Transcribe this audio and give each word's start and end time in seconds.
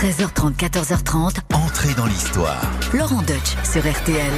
13h30, 0.00 0.56
14h30. 0.56 1.40
Entrez 1.52 1.92
dans 1.92 2.06
l'histoire. 2.06 2.62
Laurent 2.94 3.20
Deutsch 3.20 3.54
sur 3.70 3.82
RTL. 3.82 4.32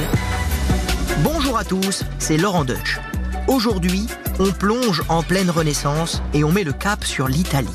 Bonjour 1.23 1.57
à 1.57 1.63
tous, 1.63 2.03
c'est 2.19 2.35
Laurent 2.35 2.65
Deutsch. 2.65 2.99
Aujourd'hui, 3.47 4.07
on 4.39 4.51
plonge 4.51 5.03
en 5.07 5.23
pleine 5.23 5.49
Renaissance 5.49 6.21
et 6.33 6.43
on 6.43 6.51
met 6.51 6.65
le 6.65 6.73
cap 6.73 7.05
sur 7.05 7.29
l'Italie. 7.29 7.69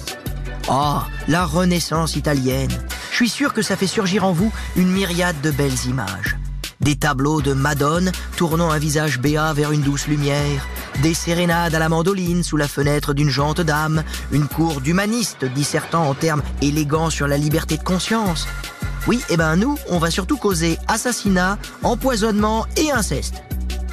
Ah, 0.68 1.06
la 1.28 1.46
Renaissance 1.46 2.14
italienne. 2.14 2.68
Je 3.10 3.16
suis 3.16 3.30
sûr 3.30 3.54
que 3.54 3.62
ça 3.62 3.74
fait 3.74 3.86
surgir 3.86 4.22
en 4.22 4.32
vous 4.32 4.52
une 4.76 4.90
myriade 4.90 5.40
de 5.40 5.50
belles 5.50 5.86
images. 5.86 6.36
Des 6.80 6.94
tableaux 6.94 7.42
de 7.42 7.54
Madone 7.54 8.12
tournant 8.36 8.70
un 8.70 8.78
visage 8.78 9.18
béat 9.18 9.52
vers 9.52 9.72
une 9.72 9.82
douce 9.82 10.06
lumière, 10.06 10.66
des 11.02 11.12
sérénades 11.12 11.74
à 11.74 11.78
la 11.78 11.88
mandoline 11.88 12.44
sous 12.44 12.56
la 12.56 12.68
fenêtre 12.68 13.14
d'une 13.14 13.30
jante 13.30 13.60
dame, 13.60 14.04
une 14.30 14.46
cour 14.46 14.80
d'humanistes 14.80 15.44
dissertant 15.44 16.08
en 16.08 16.14
termes 16.14 16.42
élégants 16.62 17.10
sur 17.10 17.26
la 17.26 17.36
liberté 17.36 17.76
de 17.76 17.82
conscience. 17.82 18.46
Oui, 19.08 19.20
eh 19.28 19.36
ben 19.36 19.56
nous, 19.56 19.76
on 19.88 19.98
va 19.98 20.10
surtout 20.10 20.36
causer 20.36 20.78
assassinat, 20.86 21.58
empoisonnement 21.82 22.66
et 22.76 22.92
inceste. 22.92 23.42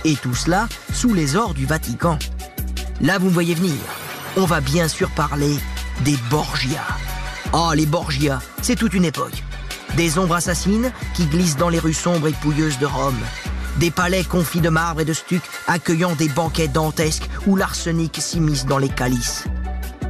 Et 0.04 0.16
tout 0.16 0.36
cela 0.36 0.68
sous 0.94 1.14
les 1.14 1.36
ors 1.36 1.56
du 1.56 1.66
Vatican. 1.66 2.20
Là, 3.02 3.18
vous 3.18 3.28
me 3.28 3.34
voyez 3.34 3.56
venir. 3.56 3.76
On 4.38 4.46
va 4.46 4.62
bien 4.62 4.88
sûr 4.88 5.10
parler 5.10 5.58
des 6.04 6.18
Borgia. 6.30 6.84
Ah, 7.52 7.72
les 7.74 7.86
Borgia, 7.86 8.40
c'est 8.62 8.76
toute 8.76 8.94
une 8.94 9.06
époque. 9.06 9.44
Des 9.96 10.18
ombres 10.18 10.36
assassines 10.36 10.92
qui 11.14 11.26
glissent 11.26 11.56
dans 11.56 11.70
les 11.70 11.80
rues 11.80 11.94
sombres 11.94 12.28
et 12.28 12.34
pouilleuses 12.34 12.80
de 12.80 12.86
Rome. 12.86 13.20
Des 13.78 13.92
palais 13.92 14.26
confits 14.26 14.60
de 14.60 14.68
marbre 14.68 15.02
et 15.02 15.06
de 15.06 15.14
stuc 15.14 15.42
accueillant 15.68 16.16
des 16.16 16.28
banquets 16.28 16.68
dantesques 16.68 17.30
où 17.48 17.56
l'arsenic 17.56 18.18
s'immisce 18.20 18.66
dans 18.66 18.78
les 18.78 18.90
calices. 18.90 19.46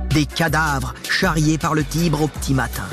Des 0.09 0.25
cadavres 0.25 0.95
charriés 1.07 1.59
par 1.59 1.75
le 1.75 1.83
Tibre 1.83 2.23
au 2.23 2.27
petit 2.27 2.55
matin. 2.55 2.85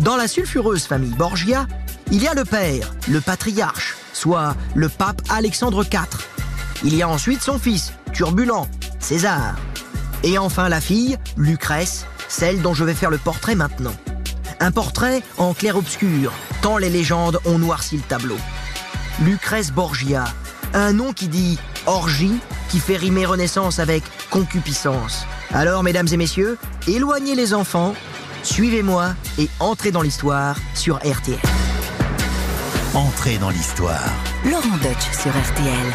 Dans 0.00 0.16
la 0.16 0.26
sulfureuse 0.26 0.84
famille 0.84 1.14
Borgia, 1.14 1.66
il 2.10 2.22
y 2.22 2.28
a 2.28 2.34
le 2.34 2.46
père, 2.46 2.94
le 3.08 3.20
patriarche, 3.20 3.96
soit 4.14 4.56
le 4.74 4.88
pape 4.88 5.20
Alexandre 5.28 5.84
IV. 5.84 6.06
Il 6.82 6.96
y 6.96 7.02
a 7.02 7.08
ensuite 7.08 7.42
son 7.42 7.58
fils, 7.58 7.92
turbulent, 8.14 8.68
César. 9.00 9.56
Et 10.22 10.38
enfin 10.38 10.70
la 10.70 10.80
fille, 10.80 11.18
Lucrèce, 11.36 12.06
celle 12.28 12.62
dont 12.62 12.72
je 12.72 12.84
vais 12.84 12.94
faire 12.94 13.10
le 13.10 13.18
portrait 13.18 13.54
maintenant. 13.54 13.94
Un 14.62 14.72
portrait 14.72 15.22
en 15.38 15.54
clair-obscur, 15.54 16.32
tant 16.60 16.76
les 16.76 16.90
légendes 16.90 17.40
ont 17.46 17.58
noirci 17.58 17.96
le 17.96 18.02
tableau. 18.02 18.36
Lucrèce 19.22 19.72
Borgia, 19.72 20.24
un 20.74 20.92
nom 20.92 21.14
qui 21.14 21.28
dit 21.28 21.58
orgie, 21.86 22.38
qui 22.68 22.78
fait 22.78 22.98
rimer 22.98 23.24
renaissance 23.24 23.78
avec 23.78 24.02
concupiscence. 24.28 25.24
Alors, 25.54 25.82
mesdames 25.82 26.08
et 26.12 26.18
messieurs, 26.18 26.58
éloignez 26.86 27.34
les 27.34 27.54
enfants, 27.54 27.94
suivez-moi 28.42 29.14
et 29.38 29.48
entrez 29.60 29.92
dans 29.92 30.02
l'histoire 30.02 30.56
sur 30.74 30.96
RTL. 30.96 31.38
Entrez 32.94 33.38
dans 33.38 33.50
l'histoire. 33.50 34.12
Laurent 34.44 34.76
Deutsch 34.82 35.10
sur 35.12 35.30
RTL. 35.30 35.92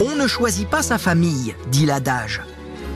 On 0.00 0.14
ne 0.14 0.28
choisit 0.28 0.68
pas 0.68 0.82
sa 0.82 0.98
famille, 0.98 1.56
dit 1.68 1.84
l'adage. 1.84 2.42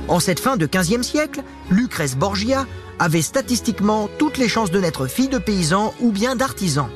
En 0.08 0.20
cette 0.20 0.40
fin 0.40 0.56
de 0.56 0.66
15e 0.66 1.02
siècle, 1.02 1.42
Lucrèce 1.70 2.16
Borgia 2.16 2.66
avait 2.98 3.22
statistiquement 3.22 4.08
toutes 4.18 4.38
les 4.38 4.48
chances 4.48 4.70
de 4.70 4.80
naître 4.80 5.06
fille 5.06 5.28
de 5.28 5.38
paysan 5.38 5.92
ou 6.00 6.12
bien 6.12 6.34
d'artisan. 6.34 6.88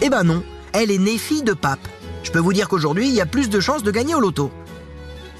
Eh 0.00 0.08
ben 0.08 0.22
non, 0.22 0.44
elle 0.72 0.92
est 0.92 0.98
née 0.98 1.18
fille 1.18 1.42
de 1.42 1.52
pape. 1.52 1.86
Je 2.22 2.30
peux 2.30 2.38
vous 2.38 2.52
dire 2.52 2.68
qu'aujourd'hui, 2.68 3.08
il 3.08 3.14
y 3.14 3.20
a 3.20 3.26
plus 3.26 3.50
de 3.50 3.58
chances 3.58 3.82
de 3.82 3.90
gagner 3.90 4.14
au 4.14 4.20
loto. 4.20 4.52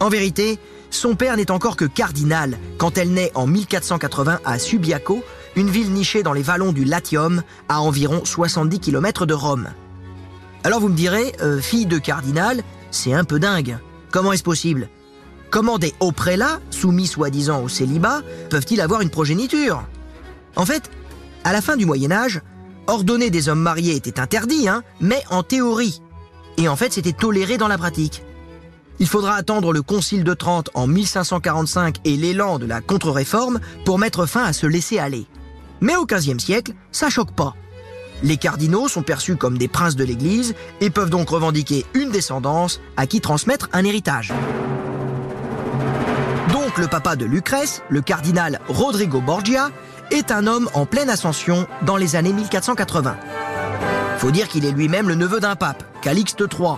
En 0.01 0.09
vérité, 0.09 0.59
son 0.91 1.15
père 1.15 1.37
n'est 1.37 1.53
encore 1.53 1.77
que 1.77 1.85
cardinal 1.85 2.59
quand 2.79 2.99
elle 2.99 3.13
naît 3.13 3.31
en 3.37 3.47
1480 3.47 4.41
à 4.45 4.59
Subiaco, 4.59 5.23
une 5.55 5.71
ville 5.71 5.93
nichée 5.93 6.25
dans 6.25 6.33
les 6.33 6.43
vallons 6.43 6.73
du 6.73 6.85
Latium, 6.85 7.43
à 7.69 7.81
environ 7.81 8.25
70 8.25 8.81
km 8.81 9.25
de 9.25 9.35
Rome. 9.35 9.69
Alors 10.65 10.81
vous 10.81 10.89
me 10.89 10.97
direz, 10.97 11.33
euh, 11.43 11.61
fille 11.61 11.87
de 11.87 11.99
cardinal, 11.99 12.63
c'est 12.91 13.13
un 13.13 13.25
peu 13.25 13.39
dingue. 13.39 13.79
Comment 14.11 14.33
est-ce 14.33 14.43
possible? 14.43 14.89
Comment 15.55 15.79
des 15.79 15.95
hauts 16.01 16.11
prélats, 16.11 16.59
soumis 16.71 17.07
soi-disant 17.07 17.63
au 17.63 17.69
célibat, 17.69 18.23
peuvent-ils 18.51 18.81
avoir 18.81 19.03
une 19.03 19.09
progéniture? 19.09 19.85
En 20.57 20.67
fait, 20.67 20.91
à 21.45 21.53
la 21.53 21.61
fin 21.61 21.77
du 21.77 21.87
Moyen 21.87 22.11
Âge, 22.11 22.41
ordonner 22.89 23.31
des 23.31 23.49
hommes 23.49 23.61
mariés 23.61 23.95
était 23.95 24.19
interdit, 24.19 24.67
hein, 24.67 24.83
mais 25.01 25.23
en 25.31 25.45
théorie. 25.45 26.03
Et 26.57 26.67
en 26.67 26.75
fait, 26.75 26.93
c'était 26.93 27.13
toléré 27.13 27.57
dans 27.57 27.69
la 27.69 27.79
pratique. 27.79 28.25
Il 28.99 29.07
faudra 29.07 29.37
attendre 29.37 29.73
le 29.73 29.83
Concile 29.83 30.25
de 30.25 30.35
Trente 30.35 30.71
en 30.75 30.89
1545 30.89 31.99
et 32.05 32.17
l'élan 32.17 32.59
de 32.59 32.67
la 32.67 32.81
contre-réforme 32.81 33.61
pour 33.85 34.01
mettre 34.01 34.27
fin 34.27 34.43
à 34.43 34.53
se 34.53 34.67
laisser 34.67 34.99
aller. 34.99 35.25
Mais 35.81 35.95
au 35.95 36.05
XVe 36.05 36.41
siècle, 36.41 36.73
ça 36.91 37.11
choque 37.11 37.33
pas. 37.33 37.55
Les 38.25 38.39
cardinaux 38.39 38.89
sont 38.89 39.03
perçus 39.03 39.37
comme 39.37 39.57
des 39.57 39.69
princes 39.69 39.95
de 39.95 40.03
l'Église 40.03 40.57
et 40.81 40.91
peuvent 40.91 41.11
donc 41.11 41.29
revendiquer 41.29 41.87
une 41.95 42.11
descendance 42.11 42.81
à 42.97 43.07
qui 43.07 43.21
transmettre 43.21 43.69
un 43.73 43.85
héritage 43.85 44.33
le 46.79 46.89
papa 46.89 47.17
de 47.17 47.25
Lucrèce, 47.25 47.83
le 47.89 48.01
cardinal 48.01 48.61
Rodrigo 48.69 49.21
Borgia, 49.21 49.71
est 50.11 50.31
un 50.31 50.47
homme 50.47 50.69
en 50.75 50.87
pleine 50.87 51.11
ascension 51.11 51.67
dans 51.83 51.97
les 51.97 52.17
années 52.17 52.33
1480. 52.33 53.17
Faut 54.19 54.31
dire 54.31 54.49
qu'il 54.49 54.65
est 54.65 54.71
lui-même 54.71 55.09
le 55.09 55.15
neveu 55.15 55.41
d'un 55.41 55.57
pape, 55.57 55.85
Calixte 56.03 56.41
III. 56.41 56.77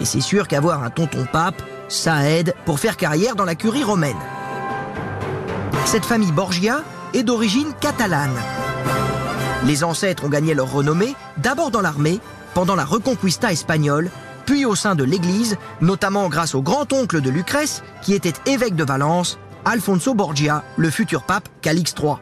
Et 0.00 0.04
c'est 0.04 0.20
sûr 0.20 0.48
qu'avoir 0.48 0.82
un 0.82 0.90
tonton 0.90 1.26
pape, 1.30 1.62
ça 1.88 2.28
aide 2.28 2.54
pour 2.64 2.78
faire 2.78 2.96
carrière 2.96 3.36
dans 3.36 3.44
la 3.44 3.54
curie 3.54 3.84
romaine. 3.84 4.16
Cette 5.84 6.04
famille 6.04 6.32
Borgia 6.32 6.82
est 7.14 7.22
d'origine 7.22 7.72
catalane. 7.80 8.36
Les 9.64 9.84
ancêtres 9.84 10.24
ont 10.24 10.28
gagné 10.28 10.54
leur 10.54 10.70
renommée 10.70 11.14
d'abord 11.38 11.70
dans 11.70 11.80
l'armée, 11.80 12.20
pendant 12.54 12.74
la 12.74 12.84
Reconquista 12.84 13.52
espagnole, 13.52 14.10
puis 14.46 14.64
au 14.64 14.74
sein 14.74 14.94
de 14.94 15.04
l'Église, 15.04 15.58
notamment 15.80 16.28
grâce 16.28 16.54
au 16.54 16.62
grand-oncle 16.62 17.20
de 17.20 17.30
Lucrèce, 17.30 17.82
qui 18.00 18.14
était 18.14 18.32
évêque 18.46 18.76
de 18.76 18.84
Valence, 18.84 19.38
Alfonso 19.64 20.14
Borgia, 20.14 20.62
le 20.76 20.90
futur 20.90 21.24
pape 21.24 21.48
Calixte 21.60 21.98
III. 21.98 22.14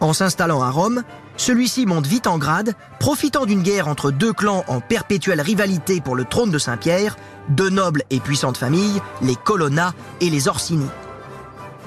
En 0.00 0.12
s'installant 0.12 0.62
à 0.62 0.70
Rome, 0.70 1.02
celui-ci 1.36 1.86
monte 1.86 2.06
vite 2.06 2.26
en 2.26 2.38
grade, 2.38 2.74
profitant 2.98 3.46
d'une 3.46 3.62
guerre 3.62 3.88
entre 3.88 4.10
deux 4.10 4.32
clans 4.32 4.64
en 4.66 4.80
perpétuelle 4.80 5.40
rivalité 5.40 6.00
pour 6.00 6.16
le 6.16 6.24
trône 6.24 6.50
de 6.50 6.58
Saint-Pierre, 6.58 7.16
deux 7.48 7.70
nobles 7.70 8.02
et 8.10 8.18
puissantes 8.18 8.56
familles, 8.56 9.00
les 9.22 9.36
Colonna 9.36 9.92
et 10.20 10.30
les 10.30 10.48
Orsini. 10.48 10.86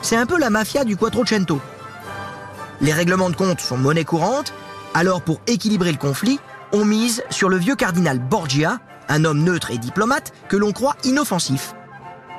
C'est 0.02 0.16
un 0.16 0.25
peu 0.25 0.40
la 0.40 0.50
mafia 0.50 0.85
du 0.85 0.96
Quattrocento. 0.96 1.59
Les 2.79 2.94
règlements 2.94 3.29
de 3.29 3.35
compte 3.35 3.59
sont 3.59 3.78
monnaie 3.78 4.06
courante, 4.06 4.53
alors 4.94 5.22
pour 5.22 5.41
équilibrer 5.47 5.91
le 5.91 5.97
conflit, 5.97 6.40
on 6.73 6.85
mise 6.85 7.23
sur 7.29 7.50
le 7.50 7.58
vieux 7.58 7.75
cardinal 7.75 8.19
Borgia, 8.19 8.79
un 9.11 9.25
homme 9.25 9.44
neutre 9.44 9.72
et 9.72 9.77
diplomate 9.77 10.33
que 10.47 10.57
l'on 10.57 10.72
croit 10.72 10.95
inoffensif. 11.03 11.75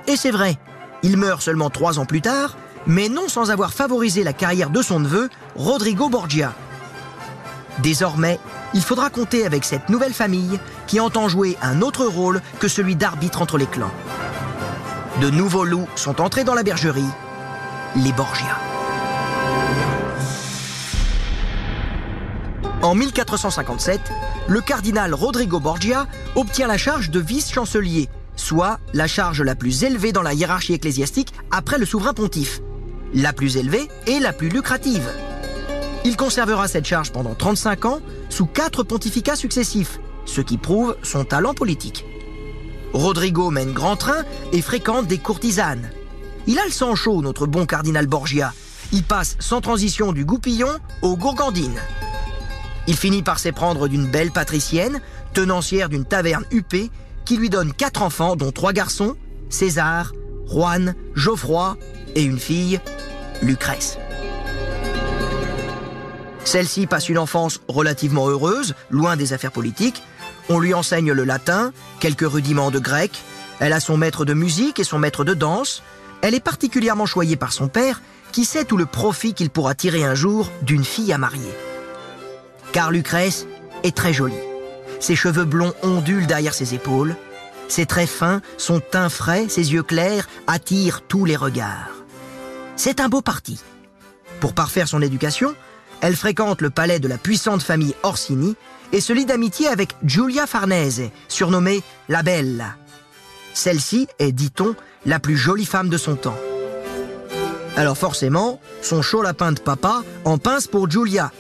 Et 0.06 0.16
c'est 0.16 0.30
vrai, 0.30 0.58
il 1.02 1.16
meurt 1.16 1.42
seulement 1.42 1.70
trois 1.70 1.98
ans 1.98 2.06
plus 2.06 2.22
tard, 2.22 2.56
mais 2.86 3.08
non 3.08 3.28
sans 3.28 3.50
avoir 3.50 3.72
favorisé 3.72 4.24
la 4.24 4.32
carrière 4.32 4.70
de 4.70 4.82
son 4.82 5.00
neveu, 5.00 5.28
Rodrigo 5.54 6.08
Borgia. 6.08 6.54
Désormais, 7.82 8.40
il 8.74 8.82
faudra 8.82 9.10
compter 9.10 9.46
avec 9.46 9.64
cette 9.64 9.88
nouvelle 9.88 10.12
famille 10.12 10.58
qui 10.86 10.98
entend 10.98 11.28
jouer 11.28 11.56
un 11.62 11.82
autre 11.82 12.06
rôle 12.06 12.40
que 12.58 12.68
celui 12.68 12.96
d'arbitre 12.96 13.42
entre 13.42 13.58
les 13.58 13.66
clans. 13.66 13.92
De 15.20 15.30
nouveaux 15.30 15.64
loups 15.64 15.88
sont 15.94 16.20
entrés 16.20 16.44
dans 16.44 16.54
la 16.54 16.62
bergerie, 16.62 17.04
les 17.96 18.12
Borgia. 18.12 18.71
En 22.82 22.97
1457, 22.97 24.00
le 24.48 24.60
cardinal 24.60 25.15
Rodrigo 25.15 25.60
Borgia 25.60 26.09
obtient 26.34 26.66
la 26.66 26.76
charge 26.76 27.10
de 27.10 27.20
vice-chancelier, 27.20 28.09
soit 28.34 28.81
la 28.93 29.06
charge 29.06 29.41
la 29.41 29.54
plus 29.54 29.84
élevée 29.84 30.10
dans 30.10 30.22
la 30.22 30.34
hiérarchie 30.34 30.75
ecclésiastique 30.75 31.32
après 31.53 31.78
le 31.78 31.87
souverain 31.87 32.12
pontife. 32.12 32.60
La 33.14 33.32
plus 33.32 33.56
élevée 33.56 33.88
et 34.08 34.19
la 34.19 34.32
plus 34.32 34.49
lucrative. 34.49 35.08
Il 36.05 36.17
conservera 36.17 36.67
cette 36.67 36.84
charge 36.84 37.12
pendant 37.12 37.37
35 37.37 37.84
ans 37.84 38.00
sous 38.29 38.46
quatre 38.46 38.82
pontificats 38.82 39.37
successifs, 39.37 40.00
ce 40.25 40.40
qui 40.40 40.58
prouve 40.58 40.96
son 41.05 41.25
talent 41.25 41.55
politique. 41.55 42.05
Rodrigo 42.93 43.50
mène 43.50 43.73
grand 43.73 43.96
train 43.96 44.25
et 44.52 44.61
fréquente 44.61 45.06
des 45.06 45.19
courtisanes. 45.19 45.88
Il 46.49 46.58
a 46.58 46.64
le 46.64 46.73
sang 46.73 46.96
chaud, 46.96 47.23
notre 47.23 47.46
bon 47.46 47.64
cardinal 47.64 48.08
Borgia. 48.08 48.52
Il 48.93 49.05
passe 49.05 49.37
sans 49.38 49.61
transition 49.61 50.12
du 50.12 50.25
goupillon 50.25 50.69
aux 51.02 51.17
gourgandines. 51.17 51.81
Il 52.87 52.96
finit 52.96 53.23
par 53.23 53.38
s'éprendre 53.38 53.88
d'une 53.88 54.06
belle 54.06 54.32
patricienne, 54.32 55.00
tenancière 55.34 55.88
d'une 55.88 56.05
taverne 56.05 56.44
huppée, 56.50 56.90
qui 57.25 57.37
lui 57.37 57.50
donne 57.50 57.73
quatre 57.73 58.02
enfants, 58.02 58.37
dont 58.37 58.50
trois 58.50 58.73
garçons, 58.73 59.17
César, 59.49 60.12
Juan, 60.49 60.94
Geoffroy 61.14 61.76
et 62.14 62.23
une 62.23 62.38
fille, 62.38 62.81
Lucrèce. 63.43 63.99
Celle-ci 66.44 66.87
passe 66.87 67.08
une 67.08 67.19
enfance 67.19 67.61
relativement 67.69 68.29
heureuse, 68.29 68.75
loin 68.90 69.17
des 69.17 69.32
affaires 69.32 69.52
politiques. 69.52 70.02
On 70.49 70.58
lui 70.58 70.75
enseigne 70.75 71.12
le 71.12 71.25
latin, 71.25 71.73
quelques 72.00 72.28
rudiments 72.28 72.73
de 72.73 72.81
grec. 72.81 73.12
Elle 73.61 73.73
a 73.73 73.81
son 73.81 73.96
maître 73.96 74.25
de 74.25 74.35
musique 74.35 74.81
et 74.81 74.85
son 74.85 74.99
maître 74.99 75.25
de 75.25 75.35
danse. 75.35 75.82
Elle 76.20 76.35
est 76.35 76.40
particulièrement 76.40 77.06
choyée 77.06 77.37
par 77.37 77.52
son 77.52 77.69
père, 77.69 78.02
qui 78.32 78.44
sait 78.44 78.64
tout 78.64 78.76
le 78.76 78.87
profit 78.87 79.35
qu'il 79.35 79.50
pourra 79.50 79.75
tirer 79.75 80.02
un 80.02 80.17
jour 80.17 80.50
d'une 80.62 80.85
fille 80.85 81.12
à 81.12 81.19
marier. 81.19 81.52
Car 82.72 82.90
Lucrèce 82.90 83.46
est 83.82 83.94
très 83.94 84.12
jolie. 84.12 84.34
Ses 84.98 85.16
cheveux 85.16 85.44
blonds 85.44 85.74
ondulent 85.82 86.26
derrière 86.26 86.54
ses 86.54 86.74
épaules. 86.74 87.16
Ses 87.69 87.86
traits 87.86 88.08
fins, 88.08 88.40
son 88.56 88.80
teint 88.80 89.08
frais, 89.08 89.48
ses 89.48 89.72
yeux 89.72 89.82
clairs 89.82 90.28
attirent 90.46 91.02
tous 91.02 91.24
les 91.24 91.36
regards. 91.36 91.90
C'est 92.76 93.00
un 93.00 93.08
beau 93.08 93.20
parti. 93.20 93.60
Pour 94.40 94.54
parfaire 94.54 94.88
son 94.88 95.02
éducation, 95.02 95.54
elle 96.00 96.16
fréquente 96.16 96.62
le 96.62 96.70
palais 96.70 96.98
de 96.98 97.08
la 97.08 97.19
puissante 97.19 97.62
famille 97.62 97.94
Orsini 98.02 98.56
et 98.92 99.00
se 99.00 99.12
lie 99.12 99.26
d'amitié 99.26 99.68
avec 99.68 99.94
Giulia 100.04 100.46
Farnese, 100.46 101.10
surnommée 101.28 101.82
la 102.08 102.22
Bella. 102.22 102.76
Celle-ci 103.54 104.08
est, 104.18 104.32
dit-on, 104.32 104.75
la 105.06 105.20
plus 105.20 105.36
jolie 105.36 105.66
femme 105.66 105.88
de 105.88 105.98
son 105.98 106.16
temps. 106.16 106.38
Alors 107.76 107.96
forcément, 107.96 108.60
son 108.82 109.02
chaud 109.02 109.22
lapin 109.22 109.52
de 109.52 109.60
papa 109.60 110.02
en 110.25 110.38
pince 110.38 110.66
pour 110.66 110.90
Giulia. 110.90 111.32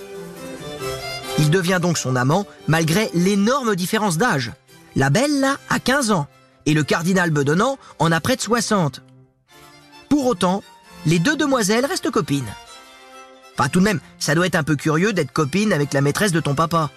Il 1.38 1.50
devient 1.50 1.78
donc 1.80 1.98
son 1.98 2.16
amant 2.16 2.46
malgré 2.68 3.10
l'énorme 3.14 3.74
différence 3.74 4.18
d'âge. 4.18 4.52
La 4.96 5.10
Bella 5.10 5.56
a 5.70 5.78
15 5.78 6.10
ans 6.10 6.26
et 6.66 6.74
le 6.74 6.84
cardinal 6.84 7.30
Bedonnant 7.30 7.78
en 7.98 8.12
a 8.12 8.20
près 8.20 8.36
de 8.36 8.40
60. 8.40 9.02
Pour 10.08 10.26
autant, 10.26 10.62
les 11.06 11.18
deux 11.18 11.36
demoiselles 11.36 11.86
restent 11.86 12.10
copines. 12.10 12.52
Enfin, 13.58 13.68
tout 13.68 13.80
de 13.80 13.84
même, 13.84 14.00
ça 14.18 14.34
doit 14.34 14.46
être 14.46 14.56
un 14.56 14.62
peu 14.62 14.76
curieux 14.76 15.12
d'être 15.12 15.32
copine 15.32 15.72
avec 15.72 15.92
la 15.92 16.00
maîtresse 16.00 16.32
de 16.32 16.40
ton 16.40 16.54
papa. 16.54 16.90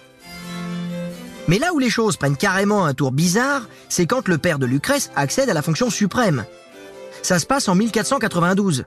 Mais 1.48 1.58
là 1.58 1.72
où 1.72 1.78
les 1.78 1.90
choses 1.90 2.16
prennent 2.16 2.36
carrément 2.36 2.84
un 2.84 2.94
tour 2.94 3.12
bizarre, 3.12 3.62
c'est 3.88 4.06
quand 4.06 4.28
le 4.28 4.38
père 4.38 4.58
de 4.58 4.66
Lucrèce 4.66 5.10
accède 5.16 5.48
à 5.48 5.54
la 5.54 5.62
fonction 5.62 5.90
suprême. 5.90 6.44
Ça 7.22 7.38
se 7.38 7.46
passe 7.46 7.68
en 7.68 7.74
1492. 7.74 8.84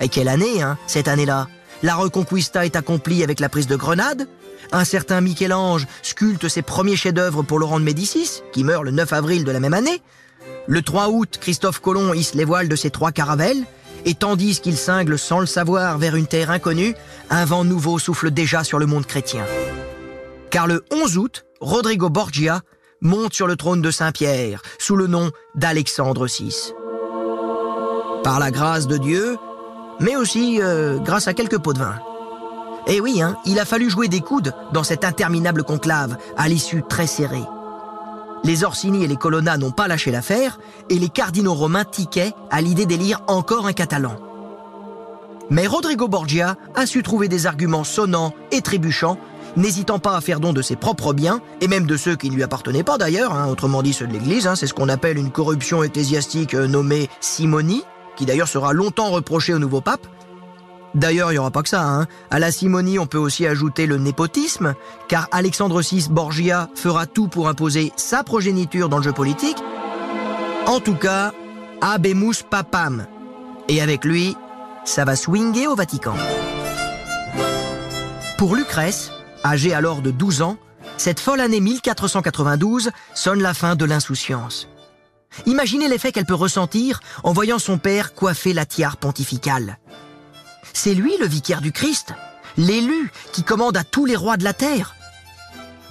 Et 0.00 0.08
quelle 0.08 0.28
année, 0.28 0.62
hein, 0.62 0.78
cette 0.86 1.08
année-là? 1.08 1.48
La 1.82 1.94
Reconquista 1.96 2.64
est 2.64 2.76
accomplie 2.76 3.24
avec 3.24 3.40
la 3.40 3.48
prise 3.48 3.66
de 3.66 3.76
Grenade. 3.76 4.28
Un 4.70 4.84
certain 4.84 5.20
Michel-Ange 5.20 5.86
sculpte 6.02 6.48
ses 6.48 6.62
premiers 6.62 6.96
chefs-d'œuvre 6.96 7.42
pour 7.42 7.58
Laurent 7.58 7.80
de 7.80 7.84
Médicis, 7.84 8.42
qui 8.52 8.64
meurt 8.64 8.84
le 8.84 8.90
9 8.90 9.12
avril 9.12 9.44
de 9.44 9.50
la 9.50 9.60
même 9.60 9.74
année. 9.74 10.00
Le 10.66 10.82
3 10.82 11.08
août, 11.08 11.38
Christophe 11.40 11.80
Colomb 11.80 12.14
hisse 12.14 12.34
les 12.34 12.44
voiles 12.44 12.68
de 12.68 12.76
ses 12.76 12.90
trois 12.90 13.12
caravelles. 13.12 13.64
Et 14.04 14.14
tandis 14.14 14.60
qu'il 14.60 14.76
cingle 14.76 15.18
sans 15.18 15.40
le 15.40 15.46
savoir 15.46 15.98
vers 15.98 16.16
une 16.16 16.26
terre 16.26 16.50
inconnue, 16.50 16.94
un 17.30 17.44
vent 17.44 17.64
nouveau 17.64 17.98
souffle 17.98 18.30
déjà 18.30 18.64
sur 18.64 18.78
le 18.78 18.86
monde 18.86 19.06
chrétien. 19.06 19.44
Car 20.50 20.66
le 20.66 20.84
11 20.90 21.18
août, 21.18 21.44
Rodrigo 21.60 22.10
Borgia 22.10 22.62
monte 23.00 23.34
sur 23.34 23.46
le 23.46 23.56
trône 23.56 23.82
de 23.82 23.90
Saint-Pierre 23.90 24.62
sous 24.78 24.96
le 24.96 25.06
nom 25.06 25.30
d'Alexandre 25.54 26.26
VI. 26.26 26.72
Par 28.24 28.40
la 28.40 28.50
grâce 28.50 28.86
de 28.86 28.96
Dieu, 28.96 29.36
mais 30.00 30.16
aussi 30.16 30.60
euh, 30.60 30.98
grâce 30.98 31.28
à 31.28 31.34
quelques 31.34 31.58
pots 31.58 31.72
de 31.72 31.78
vin. 31.78 31.98
Et 32.86 33.00
oui, 33.00 33.22
hein, 33.22 33.36
il 33.44 33.58
a 33.58 33.64
fallu 33.64 33.88
jouer 33.88 34.08
des 34.08 34.20
coudes 34.20 34.54
dans 34.72 34.82
cette 34.82 35.04
interminable 35.04 35.62
conclave, 35.62 36.16
à 36.36 36.48
l'issue 36.48 36.82
très 36.88 37.06
serrée. 37.06 37.44
Les 38.44 38.64
Orsini 38.64 39.04
et 39.04 39.08
les 39.08 39.16
Colonna 39.16 39.56
n'ont 39.56 39.70
pas 39.70 39.86
lâché 39.86 40.10
l'affaire, 40.10 40.58
et 40.88 40.98
les 40.98 41.08
cardinaux 41.08 41.54
romains 41.54 41.84
tiquaient 41.84 42.32
à 42.50 42.60
l'idée 42.60 42.86
d'élire 42.86 43.22
encore 43.28 43.66
un 43.66 43.72
Catalan. 43.72 44.16
Mais 45.48 45.66
Rodrigo 45.66 46.08
Borgia 46.08 46.56
a 46.74 46.86
su 46.86 47.02
trouver 47.02 47.28
des 47.28 47.46
arguments 47.46 47.84
sonnants 47.84 48.34
et 48.50 48.62
trébuchants, 48.62 49.18
n'hésitant 49.56 49.98
pas 49.98 50.16
à 50.16 50.20
faire 50.20 50.40
don 50.40 50.52
de 50.52 50.62
ses 50.62 50.76
propres 50.76 51.12
biens, 51.12 51.40
et 51.60 51.68
même 51.68 51.86
de 51.86 51.96
ceux 51.96 52.16
qui 52.16 52.30
ne 52.30 52.34
lui 52.34 52.42
appartenaient 52.42 52.82
pas 52.82 52.98
d'ailleurs, 52.98 53.32
hein, 53.32 53.48
autrement 53.48 53.82
dit 53.82 53.92
ceux 53.92 54.06
de 54.06 54.12
l'Église, 54.12 54.46
hein, 54.46 54.56
c'est 54.56 54.66
ce 54.66 54.74
qu'on 54.74 54.88
appelle 54.88 55.18
une 55.18 55.30
corruption 55.30 55.84
ecclésiastique 55.84 56.54
euh, 56.54 56.66
nommée 56.66 57.08
simonie, 57.20 57.84
qui 58.16 58.26
d'ailleurs 58.26 58.48
sera 58.48 58.72
longtemps 58.72 59.10
reprochée 59.10 59.54
au 59.54 59.58
nouveau 59.58 59.80
pape, 59.80 60.06
D'ailleurs, 60.94 61.30
il 61.30 61.36
n'y 61.36 61.38
aura 61.38 61.50
pas 61.50 61.62
que 61.62 61.68
ça. 61.68 61.82
Hein. 61.82 62.06
À 62.30 62.38
la 62.38 62.52
simonie, 62.52 62.98
on 62.98 63.06
peut 63.06 63.18
aussi 63.18 63.46
ajouter 63.46 63.86
le 63.86 63.98
népotisme, 63.98 64.74
car 65.08 65.28
Alexandre 65.32 65.80
VI 65.80 66.06
Borgia 66.10 66.68
fera 66.74 67.06
tout 67.06 67.28
pour 67.28 67.48
imposer 67.48 67.92
sa 67.96 68.22
progéniture 68.22 68.88
dans 68.88 68.98
le 68.98 69.04
jeu 69.04 69.12
politique. 69.12 69.56
En 70.66 70.80
tout 70.80 70.94
cas, 70.94 71.32
abemus 71.80 72.42
papam. 72.48 73.06
Et 73.68 73.80
avec 73.80 74.04
lui, 74.04 74.36
ça 74.84 75.04
va 75.04 75.16
swinguer 75.16 75.66
au 75.66 75.74
Vatican. 75.74 76.14
Pour 78.36 78.56
Lucrèce, 78.56 79.12
âgée 79.44 79.72
alors 79.72 80.02
de 80.02 80.10
12 80.10 80.42
ans, 80.42 80.56
cette 80.96 81.20
folle 81.20 81.40
année 81.40 81.60
1492 81.60 82.90
sonne 83.14 83.40
la 83.40 83.54
fin 83.54 83.76
de 83.76 83.84
l'insouciance. 83.84 84.68
Imaginez 85.46 85.88
l'effet 85.88 86.12
qu'elle 86.12 86.26
peut 86.26 86.34
ressentir 86.34 87.00
en 87.22 87.32
voyant 87.32 87.58
son 87.58 87.78
père 87.78 88.14
coiffer 88.14 88.52
la 88.52 88.66
tiare 88.66 88.96
pontificale. 88.96 89.78
C'est 90.72 90.94
lui 90.94 91.16
le 91.18 91.26
vicaire 91.26 91.60
du 91.60 91.72
Christ, 91.72 92.14
l'élu 92.56 93.10
qui 93.32 93.42
commande 93.42 93.76
à 93.76 93.84
tous 93.84 94.06
les 94.06 94.16
rois 94.16 94.36
de 94.36 94.44
la 94.44 94.52
terre. 94.52 94.94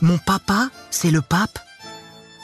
Mon 0.01 0.17
papa, 0.17 0.69
c'est 0.89 1.11
le 1.11 1.21
pape. 1.21 1.59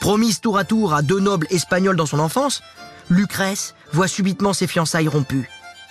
Promise 0.00 0.40
tour 0.40 0.58
à 0.58 0.64
tour 0.64 0.94
à 0.94 1.02
deux 1.02 1.20
nobles 1.20 1.48
espagnols 1.50 1.96
dans 1.96 2.06
son 2.06 2.20
enfance, 2.20 2.62
Lucrèce 3.10 3.74
voit 3.92 4.08
subitement 4.08 4.52
ses 4.52 4.66
fiançailles 4.66 5.08
rompues. 5.08 5.48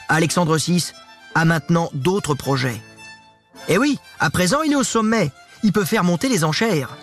Alexandre 0.08 0.58
VI 0.58 0.94
a 1.36 1.46
maintenant 1.46 1.90
d'autres 1.94 2.36
projets. 2.36 2.82
Et 3.68 3.78
oui, 3.78 4.00
à 4.20 4.30
présent 4.30 4.62
il 4.62 4.72
est 4.72 4.78
au 4.78 4.84
sommet, 4.84 5.32
il 5.64 5.74
peut 5.74 5.86
faire 5.86 6.04
monter 6.04 6.30
les 6.30 6.44
enchères. 6.44 6.96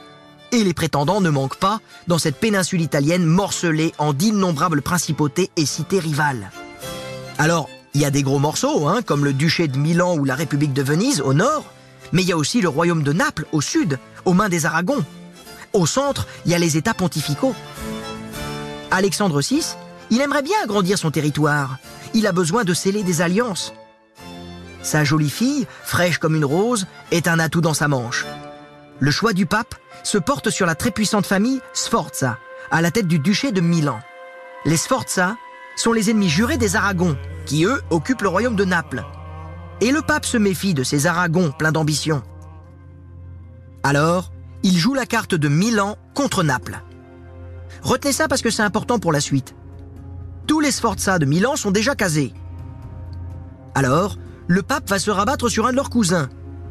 Et 0.53 0.63
les 0.63 0.73
prétendants 0.73 1.21
ne 1.21 1.31
manquent 1.31 1.59
pas 1.59 1.81
dans 2.07 2.19
cette 2.19 2.39
péninsule 2.39 2.81
italienne 2.81 3.25
morcelée 3.25 3.93
en 3.99 4.13
d'innombrables 4.13 4.83
principautés 4.83 5.51
et 5.57 5.67
cités 5.67 5.99
rivales. 5.99 6.51
Alors, 7.39 7.69
il 7.94 8.00
y 8.00 8.05
a 8.05 8.11
des 8.11 8.23
gros 8.23 8.41
morceaux, 8.41 8.88
hein, 8.88 9.02
comme 9.02 9.25
le 9.25 9.32
duché 9.32 9.69
de 9.69 9.79
Milan 9.79 10.17
ou 10.17 10.25
la 10.25 10.35
République 10.35 10.73
de 10.73 10.82
Venise 10.82 11.20
au 11.20 11.32
nord, 11.32 11.64
mais 12.12 12.23
il 12.23 12.29
y 12.29 12.32
a 12.32 12.37
aussi 12.37 12.61
le 12.61 12.69
royaume 12.69 13.05
de 13.05 13.12
Naples 13.12 13.46
au 13.52 13.61
sud, 13.61 13.99
aux 14.25 14.35
mains 14.35 14.49
des 14.49 14.67
Aragons. 14.67 15.05
Au 15.73 15.87
centre, 15.87 16.26
il 16.44 16.52
y 16.52 16.55
a 16.55 16.58
les 16.58 16.76
États 16.76 16.94
pontificaux. 16.94 17.55
Alexandre 18.91 19.41
VI, 19.41 19.76
il 20.11 20.20
aimerait 20.20 20.43
bien 20.43 20.56
agrandir 20.62 20.99
son 20.99 21.11
territoire. 21.11 21.79
Il 22.14 22.26
a 22.26 22.32
besoin 22.32 22.64
de 22.64 22.75
sceller 22.75 23.02
des 23.02 23.23
alliances. 23.23 23.73
Sa 24.82 25.02
jolie 25.02 25.31
fille, 25.31 25.67
fraîche 25.82 26.19
comme 26.19 26.35
une 26.35 26.44
rose, 26.44 26.87
est 27.11 27.26
un 27.26 27.38
atout 27.38 27.61
dans 27.61 27.75
sa 27.75 27.88
manche. 27.88 28.26
Le 29.00 29.11
choix 29.11 29.32
du 29.32 29.47
pape 29.47 29.75
se 30.02 30.19
porte 30.19 30.50
sur 30.50 30.67
la 30.67 30.75
très 30.75 30.90
puissante 30.90 31.26
famille 31.26 31.61
Sforza, 31.73 32.38
à 32.70 32.82
la 32.82 32.90
tête 32.90 33.08
du 33.08 33.19
duché 33.19 33.50
de 33.50 33.61
Milan. 33.61 33.99
Les 34.64 34.76
Sforza 34.76 35.37
sont 35.76 35.93
les 35.93 36.11
ennemis 36.11 36.29
jurés 36.29 36.56
des 36.56 36.76
Aragons, 36.76 37.17
qui 37.47 37.65
eux 37.65 37.81
occupent 37.91 38.23
le 38.23 38.29
royaume 38.29 38.56
de 38.56 38.65
Naples. 38.65 39.05
Et 39.81 39.90
le 39.90 40.02
pape 40.02 40.25
se 40.25 40.37
méfie 40.37 40.75
de 40.75 40.83
ces 40.83 41.07
Aragons 41.07 41.52
pleins 41.52 41.73
d'ambition. 41.73 42.23
Alors, 43.83 44.33
il 44.62 44.76
joue 44.76 44.95
la 44.95 45.07
carte 45.07 45.35
de 45.35 45.49
Milan 45.49 45.97
contre 46.14 46.43
Naples. 46.43 46.81
Retenez 47.83 48.12
ça 48.12 48.28
parce 48.28 48.40
que 48.40 48.50
c'est 48.50 48.62
important 48.62 48.99
pour 48.99 49.12
la 49.12 49.21
suite. 49.21 49.54
Tous 50.47 50.61
les 50.61 50.71
Sforza 50.71 51.19
de 51.19 51.26
Milan 51.26 51.57
sont 51.57 51.71
déjà 51.71 51.95
casés. 51.95 52.33
Alors, 53.75 54.16
le 54.47 54.62
pape 54.62 54.88
va 54.88 54.99
se 54.99 55.11
rabattre 55.11 55.50
sur 55.50 55.66
un 55.66 55.71
de 55.71 55.76
leurs 55.76 55.90
cousins, 55.90 56.28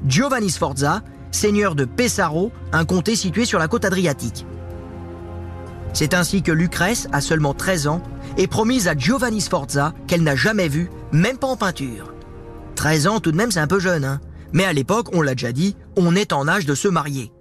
Giovanni 0.08 0.50
Sforza, 0.50 1.02
seigneur 1.32 1.76
de 1.76 1.86
Pesaro, 1.86 2.52
un 2.72 2.86
comté 2.86 3.16
situé 3.16 3.46
sur 3.46 3.60
la 3.60 3.68
côte 3.68 3.86
adriatique. 3.86 4.46
C'est 5.94 6.14
ainsi 6.14 6.42
que 6.42 6.52
Lucrèce, 6.52 7.08
à 7.12 7.22
seulement 7.22 7.54
13 7.54 7.88
ans, 7.88 8.02
est 8.38 8.48
promise 8.48 8.88
à 8.88 8.98
Giovanni 8.98 9.42
Sforza 9.42 9.94
qu'elle 10.08 10.24
n'a 10.24 10.36
jamais 10.36 10.68
vu, 10.68 10.90
même 11.12 11.38
pas 11.38 11.48
en 11.48 11.58
peinture. 11.58 12.14
13 12.76 13.08
ans 13.08 13.20
tout 13.20 13.32
de 13.32 13.38
même 13.38 13.52
c'est 13.52 13.60
un 13.60 13.68
peu 13.68 13.80
jeune, 13.80 14.06
hein 14.06 14.20
mais 14.54 14.66
à 14.66 14.74
l'époque, 14.74 15.08
on 15.14 15.22
l'a 15.22 15.34
déjà 15.34 15.52
dit, 15.52 15.76
on 15.98 16.16
est 16.16 16.32
en 16.32 16.48
âge 16.48 16.66
de 16.66 16.76
se 16.76 16.88
marier. 16.88 17.32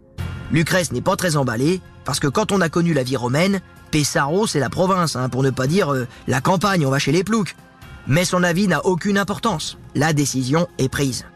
Lucrèce 0.51 0.93
n'est 0.93 1.03
pas 1.03 1.15
très 1.15 1.37
emballée, 1.37 1.81
parce 2.05 2.19
que 2.19 2.27
quand 2.27 2.53
on 2.53 2.61
a 2.61 2.69
connu 2.69 2.95
la 2.95 3.03
vie 3.03 3.17
romaine, 3.17 3.61
Pesaro 3.91 4.47
c'est 4.47 4.59
la 4.59 4.71
province, 4.71 5.15
hein, 5.15 5.29
pour 5.29 5.43
ne 5.43 5.51
pas 5.51 5.67
dire 5.67 5.93
euh, 5.93 6.07
la 6.27 6.41
campagne, 6.41 6.87
on 6.87 6.91
va 6.91 6.99
chez 6.99 7.13
les 7.13 7.23
ploucs. 7.23 7.55
Mais 8.09 8.25
son 8.25 8.43
avis 8.43 8.67
n'a 8.67 8.85
aucune 8.85 9.19
importance, 9.19 9.79
la 9.95 10.13
décision 10.13 10.67
est 10.79 10.89
prise. 10.89 11.27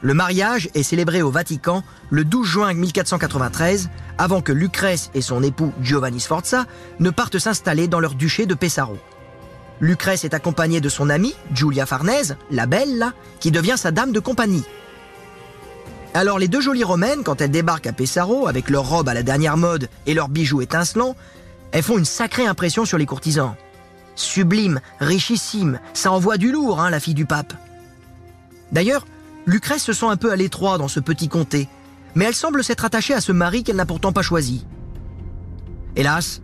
Le 0.00 0.14
mariage 0.14 0.68
est 0.74 0.84
célébré 0.84 1.22
au 1.22 1.30
Vatican 1.30 1.82
le 2.10 2.24
12 2.24 2.46
juin 2.46 2.72
1493, 2.72 3.90
avant 4.16 4.40
que 4.40 4.52
Lucrèce 4.52 5.10
et 5.14 5.20
son 5.20 5.42
époux 5.42 5.72
Giovanni 5.82 6.20
Sforza 6.20 6.66
ne 7.00 7.10
partent 7.10 7.38
s'installer 7.38 7.88
dans 7.88 7.98
leur 7.98 8.14
duché 8.14 8.46
de 8.46 8.54
Pesaro. 8.54 8.96
Lucrèce 9.80 10.24
est 10.24 10.34
accompagnée 10.34 10.80
de 10.80 10.88
son 10.88 11.10
amie, 11.10 11.34
Giulia 11.52 11.84
Farnese, 11.84 12.36
la 12.50 12.66
belle, 12.66 13.12
qui 13.40 13.50
devient 13.50 13.76
sa 13.76 13.90
dame 13.90 14.12
de 14.12 14.20
compagnie. 14.20 14.64
Alors 16.14 16.38
les 16.38 16.48
deux 16.48 16.60
jolies 16.60 16.84
romaines, 16.84 17.22
quand 17.24 17.40
elles 17.40 17.50
débarquent 17.50 17.88
à 17.88 17.92
Pesaro, 17.92 18.46
avec 18.46 18.70
leurs 18.70 18.88
robes 18.88 19.08
à 19.08 19.14
la 19.14 19.22
dernière 19.22 19.56
mode 19.56 19.88
et 20.06 20.14
leurs 20.14 20.28
bijoux 20.28 20.62
étincelants, 20.62 21.16
elles 21.72 21.82
font 21.82 21.98
une 21.98 22.04
sacrée 22.04 22.46
impression 22.46 22.84
sur 22.84 22.98
les 22.98 23.06
courtisans. 23.06 23.54
Sublime, 24.14 24.80
richissime, 25.00 25.80
ça 25.92 26.10
envoie 26.12 26.38
du 26.38 26.50
lourd, 26.50 26.80
hein, 26.80 26.90
la 26.90 26.98
fille 26.98 27.14
du 27.14 27.26
pape. 27.26 27.52
D'ailleurs, 28.72 29.06
Lucrèce 29.48 29.82
se 29.82 29.94
sent 29.94 30.04
un 30.04 30.18
peu 30.18 30.30
à 30.30 30.36
l'étroit 30.36 30.76
dans 30.76 30.88
ce 30.88 31.00
petit 31.00 31.30
comté, 31.30 31.68
mais 32.14 32.26
elle 32.26 32.34
semble 32.34 32.62
s'être 32.62 32.84
attachée 32.84 33.14
à 33.14 33.22
ce 33.22 33.32
mari 33.32 33.64
qu'elle 33.64 33.76
n'a 33.76 33.86
pourtant 33.86 34.12
pas 34.12 34.20
choisi. 34.20 34.66
Hélas, 35.96 36.42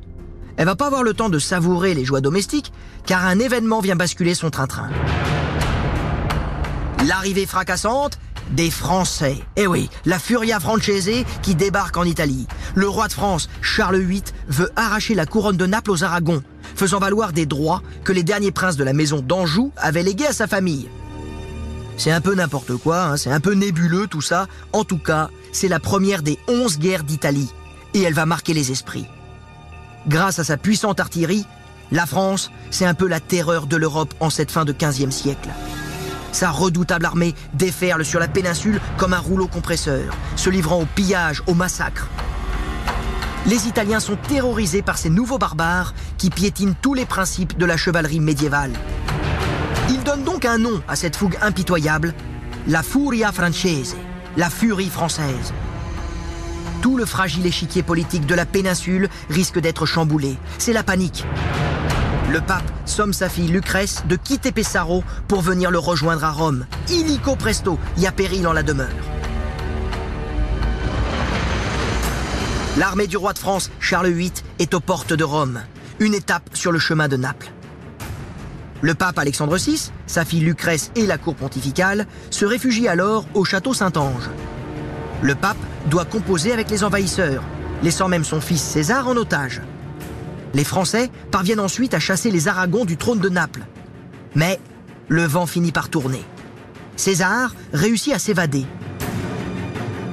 elle 0.56 0.64
va 0.64 0.74
pas 0.74 0.86
avoir 0.86 1.02
le 1.02 1.12
temps 1.12 1.28
de 1.28 1.38
savourer 1.38 1.92
les 1.92 2.06
joies 2.06 2.22
domestiques, 2.22 2.72
car 3.04 3.26
un 3.26 3.38
événement 3.38 3.80
vient 3.80 3.94
basculer 3.94 4.34
son 4.34 4.48
train-train. 4.48 4.88
L'arrivée 7.06 7.44
fracassante 7.44 8.18
des 8.52 8.70
Français. 8.70 9.36
Eh 9.56 9.66
oui, 9.66 9.90
la 10.06 10.18
Furia 10.18 10.58
Francese 10.58 11.26
qui 11.42 11.54
débarque 11.54 11.98
en 11.98 12.04
Italie. 12.04 12.46
Le 12.74 12.88
roi 12.88 13.08
de 13.08 13.12
France, 13.12 13.50
Charles 13.60 13.98
VIII, 13.98 14.22
veut 14.48 14.70
arracher 14.76 15.14
la 15.14 15.26
couronne 15.26 15.58
de 15.58 15.66
Naples 15.66 15.90
aux 15.90 16.04
Aragons, 16.04 16.42
faisant 16.74 17.00
valoir 17.00 17.34
des 17.34 17.44
droits 17.44 17.82
que 18.02 18.12
les 18.12 18.22
derniers 18.22 18.50
princes 18.50 18.78
de 18.78 18.84
la 18.84 18.94
maison 18.94 19.20
d'Anjou 19.20 19.72
avaient 19.76 20.02
légués 20.02 20.28
à 20.28 20.32
sa 20.32 20.46
famille. 20.46 20.88
C'est 21.96 22.10
un 22.10 22.20
peu 22.20 22.34
n'importe 22.34 22.76
quoi, 22.76 23.02
hein, 23.02 23.16
c'est 23.16 23.30
un 23.30 23.40
peu 23.40 23.54
nébuleux 23.54 24.06
tout 24.06 24.20
ça. 24.20 24.46
En 24.72 24.84
tout 24.84 24.98
cas, 24.98 25.30
c'est 25.52 25.68
la 25.68 25.80
première 25.80 26.22
des 26.22 26.38
onze 26.48 26.78
guerres 26.78 27.04
d'Italie. 27.04 27.50
Et 27.94 28.02
elle 28.02 28.14
va 28.14 28.26
marquer 28.26 28.54
les 28.54 28.72
esprits. 28.72 29.06
Grâce 30.08 30.38
à 30.38 30.44
sa 30.44 30.56
puissante 30.56 31.00
artillerie, 31.00 31.46
la 31.92 32.06
France, 32.06 32.50
c'est 32.70 32.86
un 32.86 32.94
peu 32.94 33.06
la 33.06 33.20
terreur 33.20 33.66
de 33.66 33.76
l'Europe 33.76 34.14
en 34.20 34.30
cette 34.30 34.50
fin 34.50 34.64
de 34.64 34.72
15e 34.72 35.10
siècle. 35.10 35.48
Sa 36.32 36.50
redoutable 36.50 37.06
armée 37.06 37.34
déferle 37.52 38.04
sur 38.04 38.18
la 38.18 38.26
péninsule 38.26 38.80
comme 38.96 39.12
un 39.12 39.20
rouleau 39.20 39.46
compresseur, 39.46 40.12
se 40.34 40.50
livrant 40.50 40.80
au 40.80 40.86
pillage, 40.86 41.42
au 41.46 41.54
massacre. 41.54 42.08
Les 43.46 43.68
Italiens 43.68 44.00
sont 44.00 44.16
terrorisés 44.16 44.82
par 44.82 44.98
ces 44.98 45.10
nouveaux 45.10 45.38
barbares 45.38 45.94
qui 46.18 46.30
piétinent 46.30 46.74
tous 46.80 46.94
les 46.94 47.06
principes 47.06 47.56
de 47.56 47.66
la 47.66 47.76
chevalerie 47.76 48.20
médiévale. 48.20 48.72
Ils 49.90 50.02
donnent 50.02 50.24
donc 50.24 50.44
un 50.44 50.58
nom 50.58 50.82
à 50.88 50.96
cette 50.96 51.16
fougue 51.16 51.36
impitoyable, 51.42 52.14
la 52.66 52.82
Furia 52.82 53.32
Francese, 53.32 53.96
la 54.36 54.50
furie 54.50 54.88
française. 54.88 55.52
Tout 56.82 56.96
le 56.96 57.06
fragile 57.06 57.46
échiquier 57.46 57.82
politique 57.82 58.26
de 58.26 58.34
la 58.34 58.46
péninsule 58.46 59.08
risque 59.30 59.58
d'être 59.58 59.86
chamboulé. 59.86 60.36
C'est 60.58 60.72
la 60.72 60.82
panique. 60.82 61.24
Le 62.30 62.40
pape 62.40 62.70
somme 62.84 63.12
sa 63.12 63.28
fille 63.28 63.48
Lucrèce 63.48 64.04
de 64.06 64.16
quitter 64.16 64.52
Pessaro 64.52 65.04
pour 65.28 65.40
venir 65.40 65.70
le 65.70 65.78
rejoindre 65.78 66.24
à 66.24 66.30
Rome. 66.30 66.66
Illico 66.90 67.36
presto, 67.36 67.78
il 67.96 68.02
y 68.02 68.06
a 68.06 68.12
péril 68.12 68.46
en 68.46 68.52
la 68.52 68.62
demeure. 68.62 68.88
L'armée 72.76 73.06
du 73.06 73.16
roi 73.16 73.32
de 73.32 73.38
France, 73.38 73.70
Charles 73.78 74.10
VIII, 74.10 74.32
est 74.58 74.74
aux 74.74 74.80
portes 74.80 75.12
de 75.12 75.24
Rome, 75.24 75.62
une 76.00 76.12
étape 76.12 76.50
sur 76.54 76.72
le 76.72 76.78
chemin 76.78 77.06
de 77.06 77.16
Naples. 77.16 77.53
Le 78.84 78.94
pape 78.94 79.18
Alexandre 79.18 79.56
VI, 79.56 79.92
sa 80.06 80.26
fille 80.26 80.40
Lucrèce 80.40 80.90
et 80.94 81.06
la 81.06 81.16
cour 81.16 81.34
pontificale 81.36 82.06
se 82.28 82.44
réfugient 82.44 82.86
alors 82.86 83.24
au 83.32 83.42
château 83.42 83.72
Saint-Ange. 83.72 84.28
Le 85.22 85.34
pape 85.34 85.56
doit 85.88 86.04
composer 86.04 86.52
avec 86.52 86.68
les 86.68 86.84
envahisseurs, 86.84 87.42
laissant 87.82 88.08
même 88.08 88.24
son 88.24 88.42
fils 88.42 88.60
César 88.60 89.08
en 89.08 89.16
otage. 89.16 89.62
Les 90.52 90.64
Français 90.64 91.10
parviennent 91.30 91.60
ensuite 91.60 91.94
à 91.94 91.98
chasser 91.98 92.30
les 92.30 92.46
Aragons 92.46 92.84
du 92.84 92.98
trône 92.98 93.20
de 93.20 93.30
Naples. 93.30 93.64
Mais 94.34 94.60
le 95.08 95.24
vent 95.24 95.46
finit 95.46 95.72
par 95.72 95.88
tourner. 95.88 96.22
César 96.96 97.54
réussit 97.72 98.12
à 98.12 98.18
s'évader. 98.18 98.66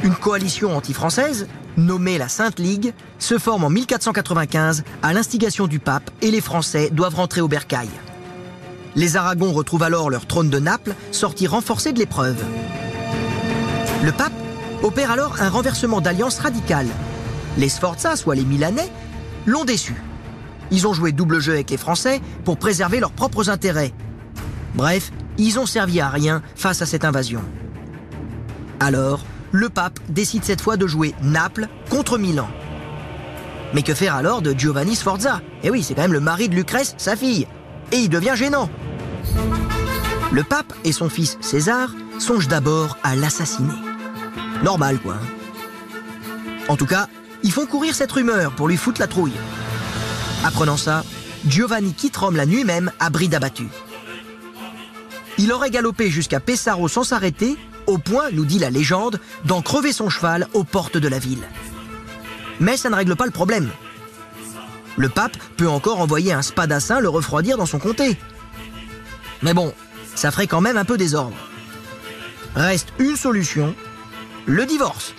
Une 0.02 0.16
coalition 0.16 0.78
anti-française, 0.78 1.50
nommée 1.76 2.18
la 2.18 2.30
Sainte 2.30 2.58
Ligue, 2.58 2.94
se 3.20 3.38
forme 3.38 3.66
en 3.66 3.70
1495 3.70 4.86
à 5.04 5.12
l'instigation 5.12 5.68
du 5.68 5.80
pape 5.80 6.10
et 6.22 6.32
les 6.32 6.40
Français 6.40 6.90
doivent 6.90 7.16
rentrer 7.16 7.42
au 7.42 7.50
bercail. 7.50 7.90
Les 8.96 9.16
Aragons 9.16 9.54
retrouvent 9.54 9.84
alors 9.84 10.10
leur 10.10 10.26
trône 10.26 10.50
de 10.50 10.60
Naples, 10.60 10.96
sorti 11.12 11.48
renforcé 11.48 11.94
de 11.94 12.00
l'épreuve. 12.00 12.44
Le 14.04 14.12
pape 14.12 14.34
opère 14.84 15.12
alors 15.12 15.42
un 15.42 15.50
renversement 15.50 16.02
d'alliance 16.02 16.40
radicale. 16.40 16.88
Les 17.58 17.70
Sforza, 17.70 18.16
soit 18.16 18.36
les 18.36 18.46
Milanais, 18.46 18.90
l'ont 19.46 19.66
déçu. 19.66 19.96
Ils 20.72 20.88
ont 20.88 20.94
joué 20.94 21.12
double 21.12 21.40
jeu 21.40 21.54
avec 21.54 21.70
les 21.70 21.78
Français 21.78 22.22
pour 22.44 22.58
préserver 22.58 23.00
leurs 23.00 23.12
propres 23.12 23.50
intérêts. 23.50 23.94
Bref, 24.76 25.12
ils 25.38 25.60
ont 25.60 25.66
servi 25.66 26.00
à 26.00 26.10
rien 26.10 26.42
face 26.56 26.82
à 26.82 26.86
cette 26.86 27.06
invasion. 27.06 27.42
Alors, 28.80 29.22
le 29.52 29.70
pape 29.70 30.00
décide 30.10 30.44
cette 30.44 30.62
fois 30.62 30.78
de 30.78 30.88
jouer 30.88 31.14
Naples 31.22 31.68
contre 31.90 32.18
Milan. 32.18 32.48
Mais 33.74 33.84
que 33.84 33.94
faire 33.94 34.16
alors 34.16 34.42
de 34.42 34.54
Giovanni 34.58 34.96
Sforza? 34.96 35.42
Eh 35.64 35.70
oui, 35.70 35.84
c'est 35.84 35.94
quand 35.94 36.02
même 36.02 36.14
le 36.14 36.20
mari 36.20 36.50
de 36.50 36.56
Lucrèce, 36.56 36.96
sa 36.98 37.16
fille. 37.16 37.48
Et 37.92 37.98
il 37.98 38.10
devient 38.10 38.34
gênant. 38.36 38.70
Le 40.32 40.44
pape 40.44 40.74
et 40.86 40.94
son 40.94 41.10
fils 41.10 41.38
César 41.42 41.90
songent 42.18 42.48
d'abord 42.48 42.98
à 43.04 43.18
l'assassiner. 43.18 43.74
Normal, 44.64 45.00
quoi. 45.00 45.18
En 46.70 46.78
tout 46.78 46.86
cas, 46.86 47.08
ils 47.44 47.52
font 47.52 47.66
courir 47.66 47.94
cette 47.94 48.12
rumeur 48.12 48.54
pour 48.54 48.70
lui 48.70 48.78
foutre 48.78 49.02
la 49.02 49.08
trouille. 49.08 49.34
Apprenant 50.46 50.78
ça, 50.78 51.04
Giovanni 51.46 51.94
quitte 51.94 52.16
Rome 52.16 52.38
la 52.38 52.46
nuit 52.46 52.64
même 52.64 52.92
à 53.00 53.10
bride 53.10 53.36
abattue. 53.36 53.68
Il 55.38 55.52
aurait 55.52 55.70
galopé 55.70 56.10
jusqu'à 56.10 56.40
Pessaro 56.40 56.88
sans 56.88 57.04
s'arrêter, 57.04 57.58
au 57.88 57.98
point, 57.98 58.30
nous 58.32 58.46
dit 58.46 58.60
la 58.60 58.70
légende, 58.70 59.20
d'en 59.44 59.62
crever 59.62 59.92
son 59.92 60.10
cheval 60.10 60.48
aux 60.54 60.64
portes 60.64 60.98
de 60.98 61.08
la 61.10 61.20
ville. 61.20 61.44
Mais 62.62 62.78
ça 62.78 62.90
ne 62.90 62.96
règle 62.96 63.18
pas 63.18 63.26
le 63.26 63.32
problème. 63.32 63.70
Le 64.96 65.10
pape 65.10 65.36
peut 65.58 65.68
encore 65.68 66.00
envoyer 66.00 66.32
un 66.32 66.42
spadassin 66.42 67.02
le 67.02 67.10
refroidir 67.10 67.58
dans 67.58 67.66
son 67.66 67.80
comté. 67.80 68.18
Mais 69.42 69.54
bon, 69.54 69.74
ça 70.16 70.32
ferait 70.32 70.48
quand 70.48 70.62
même 70.62 70.78
un 70.78 70.86
peu 70.86 70.98
désordre. 70.98 71.36
Reste 72.56 72.90
une 73.00 73.16
solution, 73.16 73.76
le 74.46 74.66
divorce. 74.66 75.14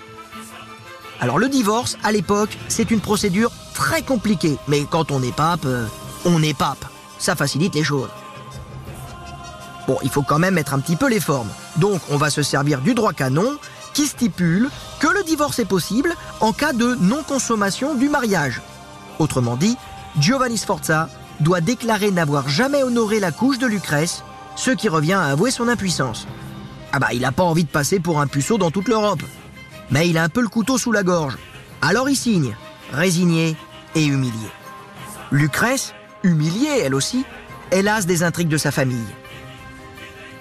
Alors 1.20 1.38
le 1.38 1.48
divorce, 1.48 1.96
à 2.02 2.12
l'époque, 2.12 2.56
c'est 2.68 2.90
une 2.90 3.00
procédure 3.00 3.52
très 3.74 4.02
compliquée. 4.02 4.58
Mais 4.68 4.84
quand 4.90 5.10
on 5.10 5.22
est 5.22 5.34
pape, 5.34 5.64
euh, 5.64 5.86
on 6.24 6.42
est 6.42 6.56
pape. 6.56 6.84
Ça 7.18 7.36
facilite 7.36 7.74
les 7.74 7.84
choses. 7.84 8.10
Bon, 9.86 9.98
il 10.02 10.10
faut 10.10 10.22
quand 10.22 10.38
même 10.38 10.54
mettre 10.54 10.74
un 10.74 10.80
petit 10.80 10.96
peu 10.96 11.08
les 11.08 11.20
formes. 11.20 11.50
Donc 11.76 12.00
on 12.10 12.16
va 12.16 12.30
se 12.30 12.42
servir 12.42 12.80
du 12.80 12.94
droit 12.94 13.12
canon 13.12 13.56
qui 13.94 14.06
stipule 14.06 14.68
que 15.00 15.08
le 15.08 15.22
divorce 15.22 15.58
est 15.58 15.64
possible 15.64 16.14
en 16.40 16.52
cas 16.52 16.72
de 16.72 16.94
non-consommation 17.00 17.94
du 17.94 18.08
mariage. 18.08 18.60
Autrement 19.18 19.56
dit, 19.56 19.76
Giovanni 20.18 20.58
Sforza 20.58 21.08
doit 21.40 21.60
déclarer 21.60 22.10
n'avoir 22.10 22.48
jamais 22.48 22.82
honoré 22.82 23.20
la 23.20 23.32
couche 23.32 23.58
de 23.58 23.66
Lucrèce, 23.66 24.22
ce 24.56 24.70
qui 24.70 24.88
revient 24.88 25.14
à 25.14 25.24
avouer 25.24 25.50
son 25.50 25.68
impuissance. 25.68 26.26
Ah 26.92 26.98
bah 26.98 27.08
il 27.12 27.22
n'a 27.22 27.32
pas 27.32 27.42
envie 27.42 27.64
de 27.64 27.70
passer 27.70 28.00
pour 28.00 28.20
un 28.20 28.26
puceau 28.26 28.58
dans 28.58 28.70
toute 28.70 28.88
l'Europe. 28.88 29.22
Mais 29.90 30.08
il 30.08 30.18
a 30.18 30.24
un 30.24 30.28
peu 30.28 30.42
le 30.42 30.48
couteau 30.48 30.78
sous 30.78 30.92
la 30.92 31.02
gorge. 31.02 31.38
Alors 31.80 32.08
il 32.08 32.16
signe, 32.16 32.54
résigné 32.92 33.56
et 33.94 34.04
humilié. 34.04 34.48
Lucrèce, 35.30 35.94
humiliée 36.22 36.80
elle 36.82 36.94
aussi, 36.94 37.24
hélas 37.70 38.06
des 38.06 38.22
intrigues 38.22 38.48
de 38.48 38.58
sa 38.58 38.70
famille. 38.70 38.98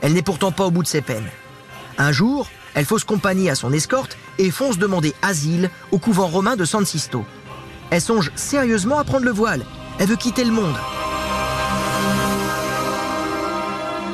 Elle 0.01 0.13
n'est 0.13 0.21
pourtant 0.21 0.51
pas 0.51 0.65
au 0.65 0.71
bout 0.71 0.83
de 0.83 0.87
ses 0.87 1.01
peines. 1.01 1.29
Un 1.97 2.11
jour, 2.11 2.47
elle 2.73 2.85
fausse 2.85 3.03
compagnie 3.03 3.49
à 3.49 3.55
son 3.55 3.71
escorte 3.73 4.17
et 4.37 4.51
fonce 4.51 4.77
demander 4.77 5.13
asile 5.21 5.69
au 5.91 5.99
couvent 5.99 6.27
romain 6.27 6.55
de 6.55 6.65
San 6.65 6.85
Sisto. 6.85 7.25
Elle 7.89 8.01
songe 8.01 8.31
sérieusement 8.35 8.97
à 8.97 9.03
prendre 9.03 9.25
le 9.25 9.31
voile. 9.31 9.65
Elle 9.99 10.07
veut 10.07 10.15
quitter 10.15 10.43
le 10.43 10.51
monde. 10.51 10.75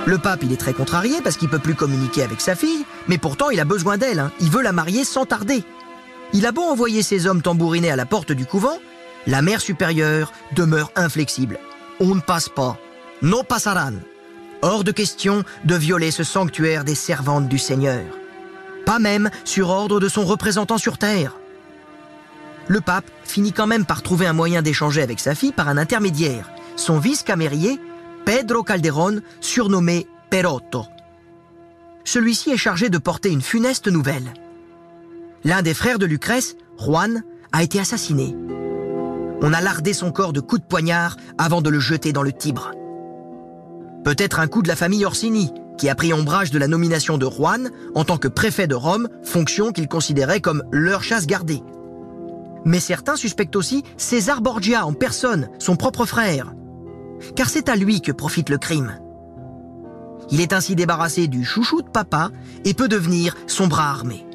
Le 0.07 0.17
pape, 0.17 0.43
il 0.43 0.53
est 0.53 0.57
très 0.57 0.71
contrarié 0.73 1.17
parce 1.21 1.35
qu'il 1.35 1.49
peut 1.49 1.59
plus 1.59 1.75
communiquer 1.75 2.23
avec 2.23 2.39
sa 2.39 2.55
fille, 2.55 2.85
mais 3.09 3.17
pourtant 3.17 3.49
il 3.49 3.59
a 3.59 3.65
besoin 3.65 3.97
d'elle. 3.97 4.19
hein. 4.19 4.31
Il 4.39 4.49
veut 4.49 4.61
la 4.61 4.71
marier 4.71 5.03
sans 5.03 5.25
tarder. 5.25 5.65
Il 6.31 6.45
a 6.45 6.53
beau 6.53 6.61
envoyer 6.61 7.03
ses 7.03 7.27
hommes 7.27 7.41
tambouriner 7.41 7.91
à 7.91 7.97
la 7.97 8.05
porte 8.05 8.31
du 8.31 8.45
couvent, 8.45 8.77
la 9.27 9.41
mère 9.41 9.59
supérieure 9.59 10.31
demeure 10.55 10.93
inflexible. 10.95 11.59
On 11.99 12.15
ne 12.15 12.21
passe 12.21 12.47
pas. 12.47 12.77
No 13.21 13.43
pasaran. 13.43 13.95
Hors 14.61 14.85
de 14.85 14.93
question 14.93 15.43
de 15.65 15.75
violer 15.75 16.11
ce 16.11 16.23
sanctuaire 16.23 16.85
des 16.85 16.95
servantes 16.95 17.49
du 17.49 17.57
Seigneur. 17.57 18.05
Pas 18.85 18.99
même 18.99 19.29
sur 19.43 19.67
ordre 19.67 19.99
de 19.99 20.07
son 20.07 20.23
représentant 20.23 20.77
sur 20.77 20.97
terre. 20.97 21.35
Le 22.69 22.79
pape 22.79 23.11
finit 23.25 23.51
quand 23.51 23.67
même 23.67 23.85
par 23.85 24.03
trouver 24.03 24.25
un 24.25 24.31
moyen 24.31 24.61
d'échanger 24.61 25.01
avec 25.01 25.19
sa 25.19 25.35
fille 25.35 25.51
par 25.51 25.67
un 25.67 25.77
intermédiaire, 25.77 26.49
son 26.77 26.97
vice-camérier, 26.97 27.77
Pedro 28.27 28.61
Calderón, 28.61 29.21
surnommé 29.39 30.05
Perotto. 30.29 30.83
Celui-ci 32.03 32.49
est 32.51 32.57
chargé 32.57 32.89
de 32.89 32.97
porter 32.97 33.29
une 33.29 33.41
funeste 33.41 33.87
nouvelle. 33.87 34.33
L'un 35.45 35.61
des 35.61 35.73
frères 35.73 35.97
de 35.97 36.05
Lucrèce, 36.05 36.57
Juan, 36.77 37.23
a 37.53 37.63
été 37.63 37.79
assassiné. 37.79 38.35
On 39.41 39.53
a 39.53 39.61
lardé 39.61 39.93
son 39.93 40.11
corps 40.11 40.33
de 40.33 40.41
coups 40.41 40.61
de 40.61 40.67
poignard 40.67 41.15
avant 41.37 41.61
de 41.61 41.69
le 41.69 41.79
jeter 41.79 42.11
dans 42.11 42.21
le 42.21 42.33
Tibre. 42.33 42.71
Peut-être 44.03 44.41
un 44.41 44.47
coup 44.47 44.61
de 44.61 44.67
la 44.67 44.75
famille 44.75 45.05
Orsini, 45.05 45.53
qui 45.77 45.87
a 45.87 45.95
pris 45.95 46.11
ombrage 46.11 46.51
de 46.51 46.59
la 46.59 46.67
nomination 46.67 47.17
de 47.17 47.29
Juan 47.29 47.71
en 47.95 48.03
tant 48.03 48.17
que 48.17 48.27
préfet 48.27 48.67
de 48.67 48.75
Rome, 48.75 49.07
fonction 49.23 49.71
qu'il 49.71 49.87
considérait 49.87 50.41
comme 50.41 50.63
leur 50.73 51.01
chasse 51.01 51.27
gardée. 51.27 51.63
Mais 52.65 52.81
certains 52.81 53.15
suspectent 53.15 53.55
aussi 53.55 53.85
César 53.95 54.41
Borgia 54.41 54.85
en 54.85 54.91
personne, 54.91 55.47
son 55.59 55.77
propre 55.77 56.05
frère. 56.05 56.53
Car 57.35 57.49
c'est 57.49 57.69
à 57.69 57.75
lui 57.75 58.01
que 58.01 58.11
profite 58.11 58.49
le 58.49 58.57
crime. 58.57 58.99
Il 60.29 60.41
est 60.41 60.53
ainsi 60.53 60.75
débarrassé 60.75 61.27
du 61.27 61.45
chouchou 61.45 61.81
de 61.81 61.89
papa 61.89 62.31
et 62.65 62.73
peut 62.73 62.87
devenir 62.87 63.35
son 63.47 63.67
bras 63.67 63.89
armé. 63.89 64.25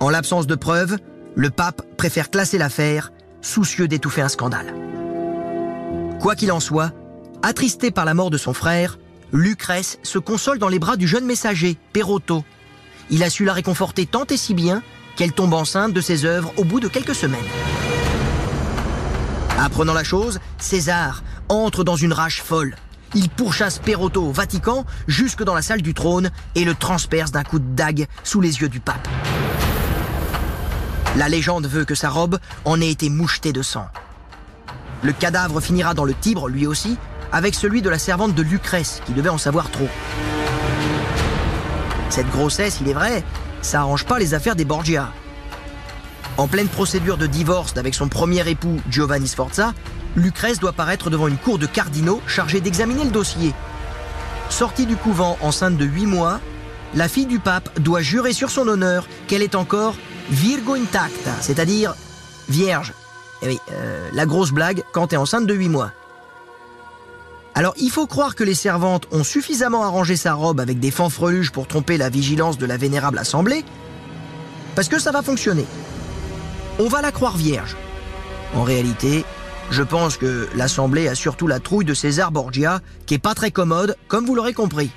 En 0.00 0.10
l'absence 0.10 0.46
de 0.46 0.54
preuves, 0.54 0.96
le 1.34 1.50
pape 1.50 1.82
préfère 1.96 2.30
classer 2.30 2.58
l'affaire, 2.58 3.12
soucieux 3.40 3.88
d'étouffer 3.88 4.22
un 4.22 4.28
scandale. 4.28 4.74
Quoi 6.20 6.36
qu'il 6.36 6.52
en 6.52 6.60
soit, 6.60 6.92
attristé 7.42 7.90
par 7.90 8.04
la 8.04 8.14
mort 8.14 8.30
de 8.30 8.38
son 8.38 8.54
frère, 8.54 8.98
Lucrèce 9.32 9.98
se 10.02 10.18
console 10.18 10.58
dans 10.58 10.68
les 10.68 10.78
bras 10.78 10.96
du 10.96 11.08
jeune 11.08 11.24
messager, 11.24 11.78
Perotto. 11.92 12.44
Il 13.10 13.22
a 13.22 13.30
su 13.30 13.44
la 13.44 13.52
réconforter 13.52 14.06
tant 14.06 14.24
et 14.26 14.36
si 14.36 14.54
bien 14.54 14.82
qu'elle 15.16 15.32
tombe 15.32 15.54
enceinte 15.54 15.92
de 15.92 16.00
ses 16.00 16.24
œuvres 16.24 16.52
au 16.56 16.64
bout 16.64 16.80
de 16.80 16.88
quelques 16.88 17.14
semaines. 17.14 17.40
Apprenant 19.58 19.94
la 19.94 20.04
chose, 20.04 20.40
César 20.58 21.22
entre 21.52 21.84
dans 21.84 21.96
une 21.96 22.12
rage 22.12 22.42
folle. 22.42 22.74
Il 23.14 23.28
pourchasse 23.28 23.78
Perotto 23.78 24.22
au 24.22 24.32
Vatican 24.32 24.86
jusque 25.06 25.42
dans 25.42 25.54
la 25.54 25.62
salle 25.62 25.82
du 25.82 25.92
trône 25.92 26.30
et 26.54 26.64
le 26.64 26.74
transperce 26.74 27.30
d'un 27.30 27.44
coup 27.44 27.58
de 27.58 27.74
dague 27.74 28.06
sous 28.24 28.40
les 28.40 28.60
yeux 28.60 28.68
du 28.68 28.80
pape. 28.80 29.06
La 31.16 31.28
légende 31.28 31.66
veut 31.66 31.84
que 31.84 31.94
sa 31.94 32.08
robe 32.08 32.38
en 32.64 32.80
ait 32.80 32.90
été 32.90 33.10
mouchetée 33.10 33.52
de 33.52 33.60
sang. 33.60 33.86
Le 35.02 35.12
cadavre 35.12 35.60
finira 35.60 35.92
dans 35.92 36.04
le 36.04 36.14
Tibre, 36.14 36.48
lui 36.48 36.66
aussi, 36.66 36.96
avec 37.32 37.54
celui 37.54 37.82
de 37.82 37.90
la 37.90 37.98
servante 37.98 38.34
de 38.34 38.42
Lucrèce, 38.42 39.02
qui 39.04 39.12
devait 39.12 39.28
en 39.28 39.38
savoir 39.38 39.70
trop. 39.70 39.88
Cette 42.08 42.30
grossesse, 42.30 42.78
il 42.80 42.88
est 42.88 42.94
vrai, 42.94 43.24
ça 43.60 43.80
arrange 43.80 44.06
pas 44.06 44.18
les 44.18 44.32
affaires 44.32 44.56
des 44.56 44.64
Borgia. 44.64 45.12
En 46.38 46.48
pleine 46.48 46.68
procédure 46.68 47.18
de 47.18 47.26
divorce 47.26 47.76
avec 47.76 47.94
son 47.94 48.08
premier 48.08 48.48
époux 48.48 48.80
Giovanni 48.88 49.28
Sforza, 49.28 49.74
Lucrèce 50.16 50.58
doit 50.58 50.72
paraître 50.72 51.10
devant 51.10 51.28
une 51.28 51.38
cour 51.38 51.58
de 51.58 51.66
cardinaux 51.66 52.20
chargée 52.26 52.60
d'examiner 52.60 53.04
le 53.04 53.10
dossier. 53.10 53.54
Sortie 54.50 54.86
du 54.86 54.96
couvent 54.96 55.38
enceinte 55.40 55.76
de 55.76 55.84
8 55.84 56.06
mois, 56.06 56.40
la 56.94 57.08
fille 57.08 57.26
du 57.26 57.38
pape 57.38 57.80
doit 57.80 58.02
jurer 58.02 58.32
sur 58.32 58.50
son 58.50 58.68
honneur 58.68 59.06
qu'elle 59.26 59.42
est 59.42 59.54
encore 59.54 59.94
Virgo 60.30 60.74
intacta, 60.74 61.32
c'est-à-dire 61.40 61.94
vierge. 62.48 62.92
Et 63.40 63.48
oui, 63.48 63.58
euh, 63.72 64.08
la 64.12 64.26
grosse 64.26 64.52
blague 64.52 64.84
quand 64.92 65.08
t'es 65.08 65.16
enceinte 65.16 65.46
de 65.46 65.54
8 65.54 65.68
mois. 65.68 65.92
Alors 67.54 67.74
il 67.76 67.90
faut 67.90 68.06
croire 68.06 68.34
que 68.34 68.44
les 68.44 68.54
servantes 68.54 69.06
ont 69.12 69.24
suffisamment 69.24 69.84
arrangé 69.84 70.16
sa 70.16 70.34
robe 70.34 70.60
avec 70.60 70.80
des 70.80 70.90
fanfreluches 70.90 71.50
pour 71.50 71.66
tromper 71.66 71.98
la 71.98 72.08
vigilance 72.08 72.56
de 72.56 72.66
la 72.66 72.76
vénérable 72.76 73.18
assemblée, 73.18 73.64
parce 74.74 74.88
que 74.88 74.98
ça 74.98 75.10
va 75.12 75.22
fonctionner. 75.22 75.66
On 76.78 76.88
va 76.88 77.02
la 77.02 77.12
croire 77.12 77.36
vierge. 77.36 77.76
En 78.54 78.62
réalité, 78.62 79.24
je 79.70 79.82
pense 79.82 80.16
que 80.16 80.48
l'assemblée 80.54 81.08
a 81.08 81.14
surtout 81.14 81.46
la 81.46 81.60
trouille 81.60 81.84
de 81.84 81.94
César 81.94 82.32
Borgia, 82.32 82.80
qui 83.06 83.14
est 83.14 83.18
pas 83.18 83.34
très 83.34 83.50
commode, 83.50 83.96
comme 84.08 84.26
vous 84.26 84.34
l'aurez 84.34 84.52
compris. 84.52 84.90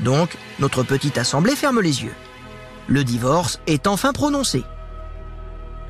Donc, 0.00 0.36
notre 0.58 0.82
petite 0.82 1.18
assemblée 1.18 1.56
ferme 1.56 1.80
les 1.80 2.02
yeux. 2.02 2.14
Le 2.88 3.04
divorce 3.04 3.60
est 3.66 3.86
enfin 3.86 4.12
prononcé. 4.12 4.64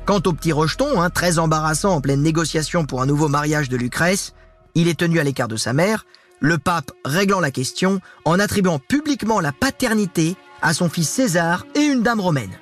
Quant 0.05 0.21
au 0.25 0.33
petit 0.33 0.53
rejeton, 0.53 1.01
hein, 1.01 1.09
très 1.09 1.37
embarrassant 1.37 1.93
en 1.93 2.01
pleine 2.01 2.21
négociation 2.21 2.85
pour 2.85 3.01
un 3.01 3.05
nouveau 3.05 3.27
mariage 3.27 3.67
de 3.67 3.77
Lucrèce, 3.77 4.33
il 4.73 4.87
est 4.87 4.99
tenu 4.99 5.19
à 5.19 5.23
l'écart 5.23 5.47
de 5.47 5.57
sa 5.57 5.73
mère, 5.73 6.05
le 6.39 6.57
pape 6.57 6.91
réglant 7.03 7.39
la 7.39 7.51
question 7.51 7.99
en 8.23 8.39
attribuant 8.39 8.79
publiquement 8.79 9.39
la 9.39 9.51
paternité 9.51 10.35
à 10.61 10.73
son 10.73 10.89
fils 10.89 11.09
César 11.09 11.65
et 11.75 11.81
une 11.81 12.03
dame 12.03 12.19
romaine. 12.19 12.57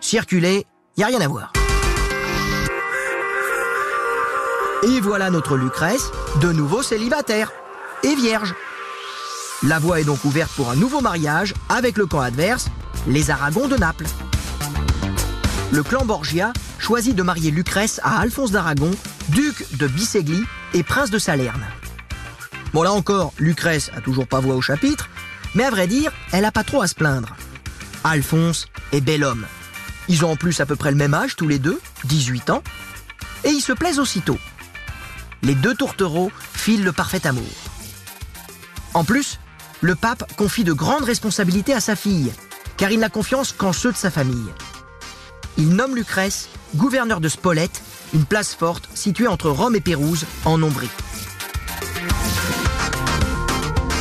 Circuler, 0.00 0.66
y 0.96 1.02
a 1.02 1.06
rien 1.06 1.20
à 1.20 1.28
voir. 1.28 1.52
Et 4.86 5.00
voilà 5.00 5.30
notre 5.30 5.56
Lucrèce, 5.56 6.10
de 6.42 6.52
nouveau 6.52 6.82
célibataire 6.82 7.52
et 8.02 8.14
vierge. 8.14 8.54
La 9.62 9.78
voie 9.78 9.98
est 9.98 10.04
donc 10.04 10.22
ouverte 10.26 10.52
pour 10.56 10.70
un 10.70 10.76
nouveau 10.76 11.00
mariage 11.00 11.54
avec 11.70 11.96
le 11.96 12.04
camp 12.04 12.20
adverse, 12.20 12.68
les 13.06 13.30
Aragons 13.30 13.66
de 13.66 13.76
Naples. 13.78 14.04
Le 15.72 15.82
clan 15.82 16.04
Borgia 16.04 16.52
choisit 16.78 17.16
de 17.16 17.22
marier 17.22 17.50
Lucrèce 17.50 17.98
à 18.04 18.20
Alphonse 18.20 18.50
d'Aragon, 18.50 18.90
duc 19.30 19.64
de 19.78 19.86
Bisséglie 19.86 20.44
et 20.74 20.82
prince 20.82 21.10
de 21.10 21.18
Salerne. 21.18 21.64
Bon 22.74 22.82
là 22.82 22.92
encore, 22.92 23.32
Lucrèce 23.38 23.90
a 23.96 24.02
toujours 24.02 24.26
pas 24.26 24.40
voix 24.40 24.54
au 24.54 24.60
chapitre, 24.60 25.08
mais 25.54 25.64
à 25.64 25.70
vrai 25.70 25.86
dire, 25.86 26.12
elle 26.30 26.44
a 26.44 26.52
pas 26.52 26.64
trop 26.64 26.82
à 26.82 26.88
se 26.88 26.94
plaindre. 26.94 27.34
Alphonse 28.04 28.66
est 28.92 29.00
bel 29.00 29.24
homme. 29.24 29.46
Ils 30.08 30.26
ont 30.26 30.32
en 30.32 30.36
plus 30.36 30.60
à 30.60 30.66
peu 30.66 30.76
près 30.76 30.90
le 30.90 30.98
même 30.98 31.14
âge 31.14 31.36
tous 31.36 31.48
les 31.48 31.58
deux, 31.58 31.80
18 32.04 32.50
ans, 32.50 32.62
et 33.44 33.48
ils 33.48 33.62
se 33.62 33.72
plaisent 33.72 33.98
aussitôt. 33.98 34.38
Les 35.44 35.54
deux 35.54 35.74
tourtereaux 35.74 36.32
filent 36.54 36.84
le 36.84 36.92
parfait 36.92 37.26
amour. 37.26 37.44
En 38.94 39.04
plus, 39.04 39.38
le 39.82 39.94
pape 39.94 40.34
confie 40.36 40.64
de 40.64 40.72
grandes 40.72 41.04
responsabilités 41.04 41.74
à 41.74 41.80
sa 41.80 41.96
fille, 41.96 42.32
car 42.78 42.90
il 42.90 42.98
n'a 42.98 43.10
confiance 43.10 43.52
qu'en 43.52 43.72
ceux 43.72 43.92
de 43.92 43.96
sa 43.96 44.10
famille. 44.10 44.48
Il 45.58 45.70
nomme 45.70 45.94
Lucrèce 45.94 46.48
gouverneur 46.74 47.20
de 47.20 47.28
Spolète, 47.28 47.82
une 48.14 48.24
place 48.24 48.54
forte 48.54 48.88
située 48.94 49.28
entre 49.28 49.50
Rome 49.50 49.76
et 49.76 49.80
Pérouse, 49.80 50.24
en 50.44 50.62
Ombrie. 50.62 50.90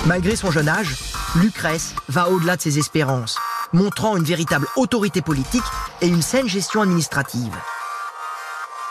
Malgré 0.06 0.36
son 0.36 0.50
jeune 0.50 0.70
âge, 0.70 0.96
Lucrèce 1.36 1.94
va 2.08 2.30
au-delà 2.30 2.56
de 2.56 2.62
ses 2.62 2.80
espérances, 2.80 3.38
montrant 3.74 4.18
une 4.18 4.24
véritable 4.24 4.68
autorité 4.76 5.22
politique 5.22 5.64
et 6.02 6.08
une 6.08 6.22
saine 6.22 6.48
gestion 6.48 6.82
administrative. 6.82 7.54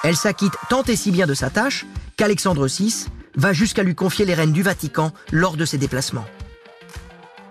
Elle 0.05 0.17
s'acquitte 0.17 0.55
tant 0.69 0.83
et 0.83 0.97
si 0.97 1.13
bien 1.13 1.27
de 1.27 1.35
sa 1.35 1.49
tâche 1.49 1.87
qu'Alexandre 2.17 2.67
VI 2.67 3.07
va 3.37 3.53
jusqu'à 3.53 3.85
lui 3.85 3.95
confier 3.95 4.25
les 4.25 4.35
rênes 4.35 4.53
du 4.53 4.63
Vatican 4.63 5.13
lors 5.31 5.57
de 5.57 5.65
ses 5.65 5.79
déplacements. 5.79 6.27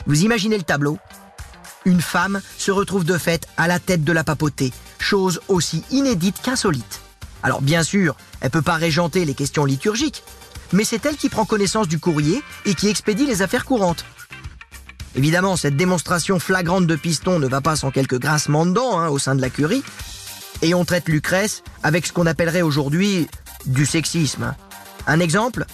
Vous 0.06 0.24
imaginez 0.24 0.58
le 0.58 0.64
tableau? 0.64 0.98
Une 1.86 2.02
femme 2.02 2.42
se 2.58 2.72
retrouve 2.72 3.06
de 3.06 3.18
fait 3.18 3.48
à 3.58 3.68
la 3.68 3.80
tête 3.80 4.04
de 4.04 4.12
la 4.12 4.24
papauté, 4.24 4.74
chose 5.00 5.42
aussi 5.48 5.84
inédite 5.92 6.42
qu'insolite. 6.44 7.02
Alors 7.42 7.62
bien 7.62 7.84
sûr, 7.84 8.16
elle 8.42 8.52
peut 8.52 8.62
pas 8.62 8.76
régenter 8.76 9.26
les 9.26 9.34
questions 9.34 9.66
liturgiques, 9.66 10.24
mais 10.74 10.84
c'est 10.84 11.06
elle 11.06 11.18
qui 11.18 11.30
prend 11.30 11.46
connaissance 11.46 11.88
du 11.88 12.00
courrier 12.00 12.44
et 12.66 12.76
qui 12.76 12.90
expédie 12.90 13.26
les 13.26 13.42
affaires 13.42 13.66
courantes. 13.66 14.06
Évidemment, 15.16 15.58
cette 15.58 15.76
démonstration 15.76 16.40
flagrante 16.40 16.88
de 16.88 16.96
piston 16.96 17.40
ne 17.40 17.48
va 17.48 17.62
pas 17.62 17.76
sans 17.76 17.92
quelques 17.92 18.20
grincements 18.20 18.66
de 18.66 18.72
dents 18.72 19.00
hein, 19.00 19.10
au 19.10 19.20
sein 19.20 19.36
de 19.36 19.42
la 19.42 19.50
curie, 19.50 19.84
et 20.62 20.74
on 20.74 20.86
traite 20.86 21.10
Lucrèce 21.10 21.63
avec 21.84 22.06
ce 22.06 22.13
qu'on 22.13 22.26
appellerait 22.26 22.62
aujourd'hui 22.62 23.28
du 23.65 23.86
sexisme. 23.86 24.56
Un 25.08 25.19
exemple 25.19 25.65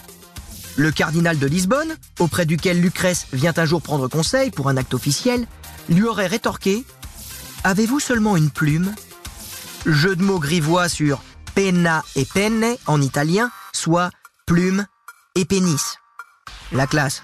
Le 0.75 0.91
cardinal 0.91 1.39
de 1.39 1.47
Lisbonne, 1.47 1.95
auprès 2.19 2.45
duquel 2.45 2.81
Lucrèce 2.81 3.27
vient 3.33 3.53
un 3.57 3.65
jour 3.65 3.81
prendre 3.81 4.07
conseil 4.07 4.51
pour 4.51 4.69
un 4.69 4.77
acte 4.77 4.93
officiel, 4.93 5.47
lui 5.89 6.03
aurait 6.03 6.27
rétorqué 6.27 6.85
Avez-vous 7.63 7.99
seulement 7.99 8.37
une 8.37 8.51
plume? 8.51 8.93
Jeu 9.85 10.15
de 10.15 10.23
mots 10.23 10.39
grivois 10.39 10.89
sur 10.89 11.21
penna 11.55 12.03
et 12.15 12.25
penne 12.25 12.75
en 12.85 13.01
italien, 13.01 13.51
soit 13.73 14.11
plume 14.45 14.85
et 15.35 15.45
pénis. 15.45 15.97
La 16.71 16.87
classe. 16.87 17.23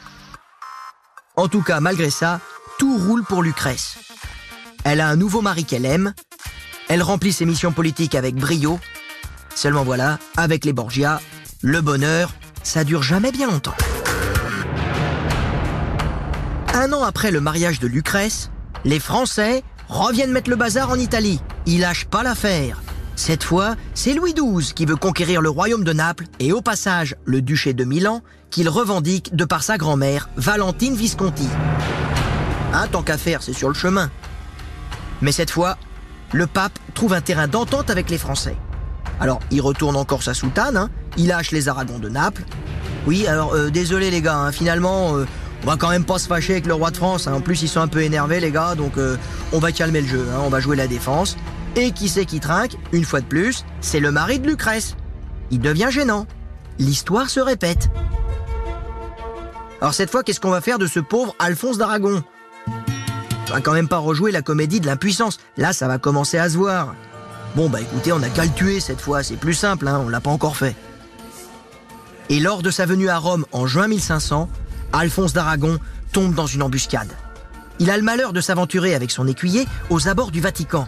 En 1.35 1.47
tout 1.47 1.61
cas, 1.61 1.79
malgré 1.79 2.09
ça, 2.09 2.39
tout 2.77 2.97
roule 2.97 3.23
pour 3.23 3.43
Lucrèce. 3.43 3.97
Elle 4.83 5.01
a 5.01 5.07
un 5.07 5.15
nouveau 5.15 5.41
mari 5.41 5.65
qu'elle 5.65 5.85
aime, 5.85 6.13
elle 6.89 7.03
remplit 7.03 7.33
ses 7.33 7.45
missions 7.45 7.71
politiques 7.71 8.15
avec 8.15 8.35
brio. 8.35 8.79
Seulement 9.55 9.83
voilà, 9.83 10.19
avec 10.37 10.65
les 10.65 10.73
Borgia, 10.73 11.21
le 11.61 11.81
bonheur, 11.81 12.33
ça 12.63 12.83
dure 12.83 13.03
jamais 13.03 13.31
bien 13.31 13.49
longtemps. 13.49 13.75
Un 16.73 16.91
an 16.91 17.03
après 17.03 17.31
le 17.31 17.39
mariage 17.39 17.79
de 17.79 17.87
Lucrèce, 17.87 18.49
les 18.83 18.99
Français 18.99 19.63
reviennent 19.87 20.31
mettre 20.31 20.49
le 20.49 20.55
bazar 20.55 20.89
en 20.89 20.95
Italie. 20.95 21.39
Ils 21.65 21.81
lâchent 21.81 22.05
pas 22.05 22.23
l'affaire. 22.23 22.81
Cette 23.15 23.43
fois, 23.43 23.75
c'est 23.93 24.13
Louis 24.13 24.33
XII 24.33 24.73
qui 24.73 24.85
veut 24.85 24.95
conquérir 24.95 25.41
le 25.41 25.49
royaume 25.49 25.83
de 25.83 25.93
Naples 25.93 26.25
et 26.39 26.51
au 26.51 26.61
passage 26.61 27.15
le 27.25 27.41
duché 27.41 27.73
de 27.73 27.83
Milan 27.83 28.21
qu'il 28.49 28.69
revendique 28.69 29.35
de 29.35 29.45
par 29.45 29.63
sa 29.63 29.77
grand-mère, 29.77 30.29
Valentine 30.35 30.95
Visconti. 30.95 31.47
Un 32.73 32.87
tant 32.87 33.03
qu'à 33.03 33.17
faire, 33.17 33.43
c'est 33.43 33.53
sur 33.53 33.67
le 33.69 33.75
chemin. 33.75 34.09
Mais 35.21 35.31
cette 35.31 35.51
fois, 35.51 35.77
le 36.33 36.47
pape 36.47 36.77
trouve 36.93 37.13
un 37.13 37.21
terrain 37.21 37.47
d'entente 37.47 37.89
avec 37.89 38.09
les 38.09 38.17
Français. 38.17 38.55
Alors, 39.19 39.39
il 39.51 39.61
retourne 39.61 39.95
encore 39.95 40.23
sa 40.23 40.33
soutane, 40.33 40.75
hein. 40.75 40.89
il 41.15 41.27
lâche 41.27 41.51
les 41.51 41.69
Aragons 41.69 41.99
de 41.99 42.09
Naples. 42.09 42.43
Oui, 43.05 43.27
alors, 43.27 43.53
euh, 43.53 43.69
désolé 43.69 44.11
les 44.11 44.21
gars, 44.21 44.37
hein, 44.37 44.51
finalement, 44.51 45.15
euh, 45.15 45.25
on 45.63 45.67
va 45.67 45.77
quand 45.77 45.89
même 45.89 46.03
pas 46.03 46.17
se 46.17 46.27
fâcher 46.27 46.53
avec 46.53 46.65
le 46.65 46.73
roi 46.73 46.91
de 46.91 46.97
France. 46.97 47.27
hein. 47.27 47.33
En 47.33 47.41
plus, 47.41 47.61
ils 47.61 47.67
sont 47.69 47.79
un 47.79 47.87
peu 47.87 48.01
énervés, 48.01 48.39
les 48.39 48.51
gars, 48.51 48.75
donc 48.75 48.97
euh, 48.97 49.17
on 49.51 49.59
va 49.59 49.71
calmer 49.71 50.01
le 50.01 50.07
jeu, 50.07 50.27
hein. 50.33 50.41
on 50.43 50.49
va 50.49 50.59
jouer 50.59 50.75
la 50.75 50.87
défense. 50.87 51.37
Et 51.75 51.91
qui 51.91 52.09
c'est 52.09 52.25
qui 52.25 52.39
trinque? 52.39 52.77
Une 52.91 53.05
fois 53.05 53.21
de 53.21 53.25
plus, 53.25 53.65
c'est 53.81 53.99
le 53.99 54.11
mari 54.11 54.39
de 54.39 54.47
Lucrèce. 54.47 54.95
Il 55.51 55.59
devient 55.59 55.89
gênant. 55.89 56.25
L'histoire 56.79 57.29
se 57.29 57.39
répète. 57.39 57.89
Alors 59.81 59.93
cette 59.93 60.09
fois, 60.09 60.23
qu'est-ce 60.23 60.39
qu'on 60.39 60.49
va 60.49 60.61
faire 60.61 60.79
de 60.79 60.87
ce 60.87 60.99
pauvre 60.99 61.35
Alphonse 61.39 61.77
d'Aragon? 61.77 62.23
Va 63.53 63.61
quand 63.61 63.73
même 63.73 63.87
pas 63.87 63.99
rejouer 63.99 64.31
la 64.31 64.41
comédie 64.41 64.79
de 64.79 64.87
l'impuissance. 64.87 65.37
Là, 65.57 65.73
ça 65.73 65.87
va 65.87 65.99
commencer 65.99 66.39
à 66.39 66.49
se 66.49 66.57
voir. 66.57 66.95
Bon, 67.55 67.69
bah 67.69 67.81
écoutez, 67.81 68.11
on 68.11 68.23
a 68.23 68.29
qu'à 68.29 68.45
le 68.45 68.51
tuer 68.51 68.79
cette 68.79 68.99
fois, 68.99 69.21
c'est 69.21 69.35
plus 69.35 69.53
simple, 69.53 69.87
hein, 69.87 70.01
on 70.03 70.09
l'a 70.09 70.21
pas 70.21 70.31
encore 70.31 70.57
fait. 70.57 70.75
Et 72.29 72.39
lors 72.39 72.63
de 72.63 72.71
sa 72.71 72.87
venue 72.87 73.09
à 73.09 73.19
Rome 73.19 73.45
en 73.51 73.67
juin 73.67 73.87
1500, 73.87 74.49
Alphonse 74.91 75.33
d'Aragon 75.33 75.77
tombe 76.11 76.33
dans 76.33 76.47
une 76.47 76.63
embuscade. 76.63 77.13
Il 77.77 77.91
a 77.91 77.97
le 77.97 78.01
malheur 78.01 78.33
de 78.33 78.41
s'aventurer 78.41 78.95
avec 78.95 79.11
son 79.11 79.27
écuyer 79.27 79.67
aux 79.91 80.07
abords 80.07 80.31
du 80.31 80.41
Vatican. 80.41 80.87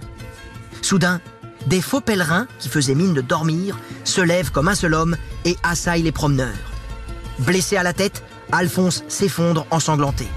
Soudain, 0.81 1.21
des 1.67 1.81
faux 1.81 2.01
pèlerins, 2.01 2.47
qui 2.57 2.69
faisaient 2.69 2.95
mine 2.95 3.13
de 3.13 3.21
dormir, 3.21 3.77
se 4.05 4.21
lèvent 4.21 4.51
comme 4.51 4.69
un 4.69 4.75
seul 4.75 4.95
homme 4.95 5.17
et 5.45 5.55
assaillent 5.61 6.01
les 6.01 6.11
promeneurs. 6.11 6.49
blessé 7.37 7.77
à 7.77 7.83
la 7.83 7.93
tête, 7.93 8.23
Alphonse 8.51 9.03
s'effondre 9.07 9.67
ensanglanté. 9.69 10.27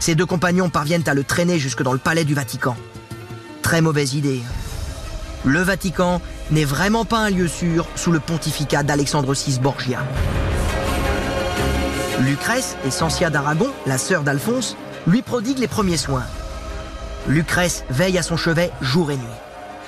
Ses 0.00 0.14
deux 0.14 0.26
compagnons 0.26 0.70
parviennent 0.70 1.08
à 1.08 1.14
le 1.14 1.24
traîner 1.24 1.58
jusque 1.58 1.82
dans 1.82 1.92
le 1.92 1.98
palais 1.98 2.24
du 2.24 2.34
Vatican. 2.34 2.76
Très 3.62 3.80
mauvaise 3.80 4.14
idée. 4.14 4.42
Le 5.44 5.60
Vatican 5.60 6.20
n'est 6.50 6.64
vraiment 6.64 7.04
pas 7.04 7.18
un 7.18 7.30
lieu 7.30 7.48
sûr 7.48 7.86
sous 7.94 8.12
le 8.12 8.20
pontificat 8.20 8.82
d'Alexandre 8.82 9.34
VI 9.34 9.58
Borgia. 9.60 10.00
Lucrèce 12.20 12.76
et 12.84 12.90
Sancia 12.90 13.30
d'Aragon, 13.30 13.70
la 13.86 13.98
sœur 13.98 14.22
d'Alphonse, 14.22 14.76
lui 15.06 15.22
prodigue 15.22 15.58
les 15.58 15.68
premiers 15.68 15.96
soins. 15.96 16.24
Lucrèce 17.28 17.84
veille 17.90 18.18
à 18.18 18.22
son 18.22 18.36
chevet 18.36 18.70
jour 18.80 19.10
et 19.10 19.16
nuit. 19.16 19.24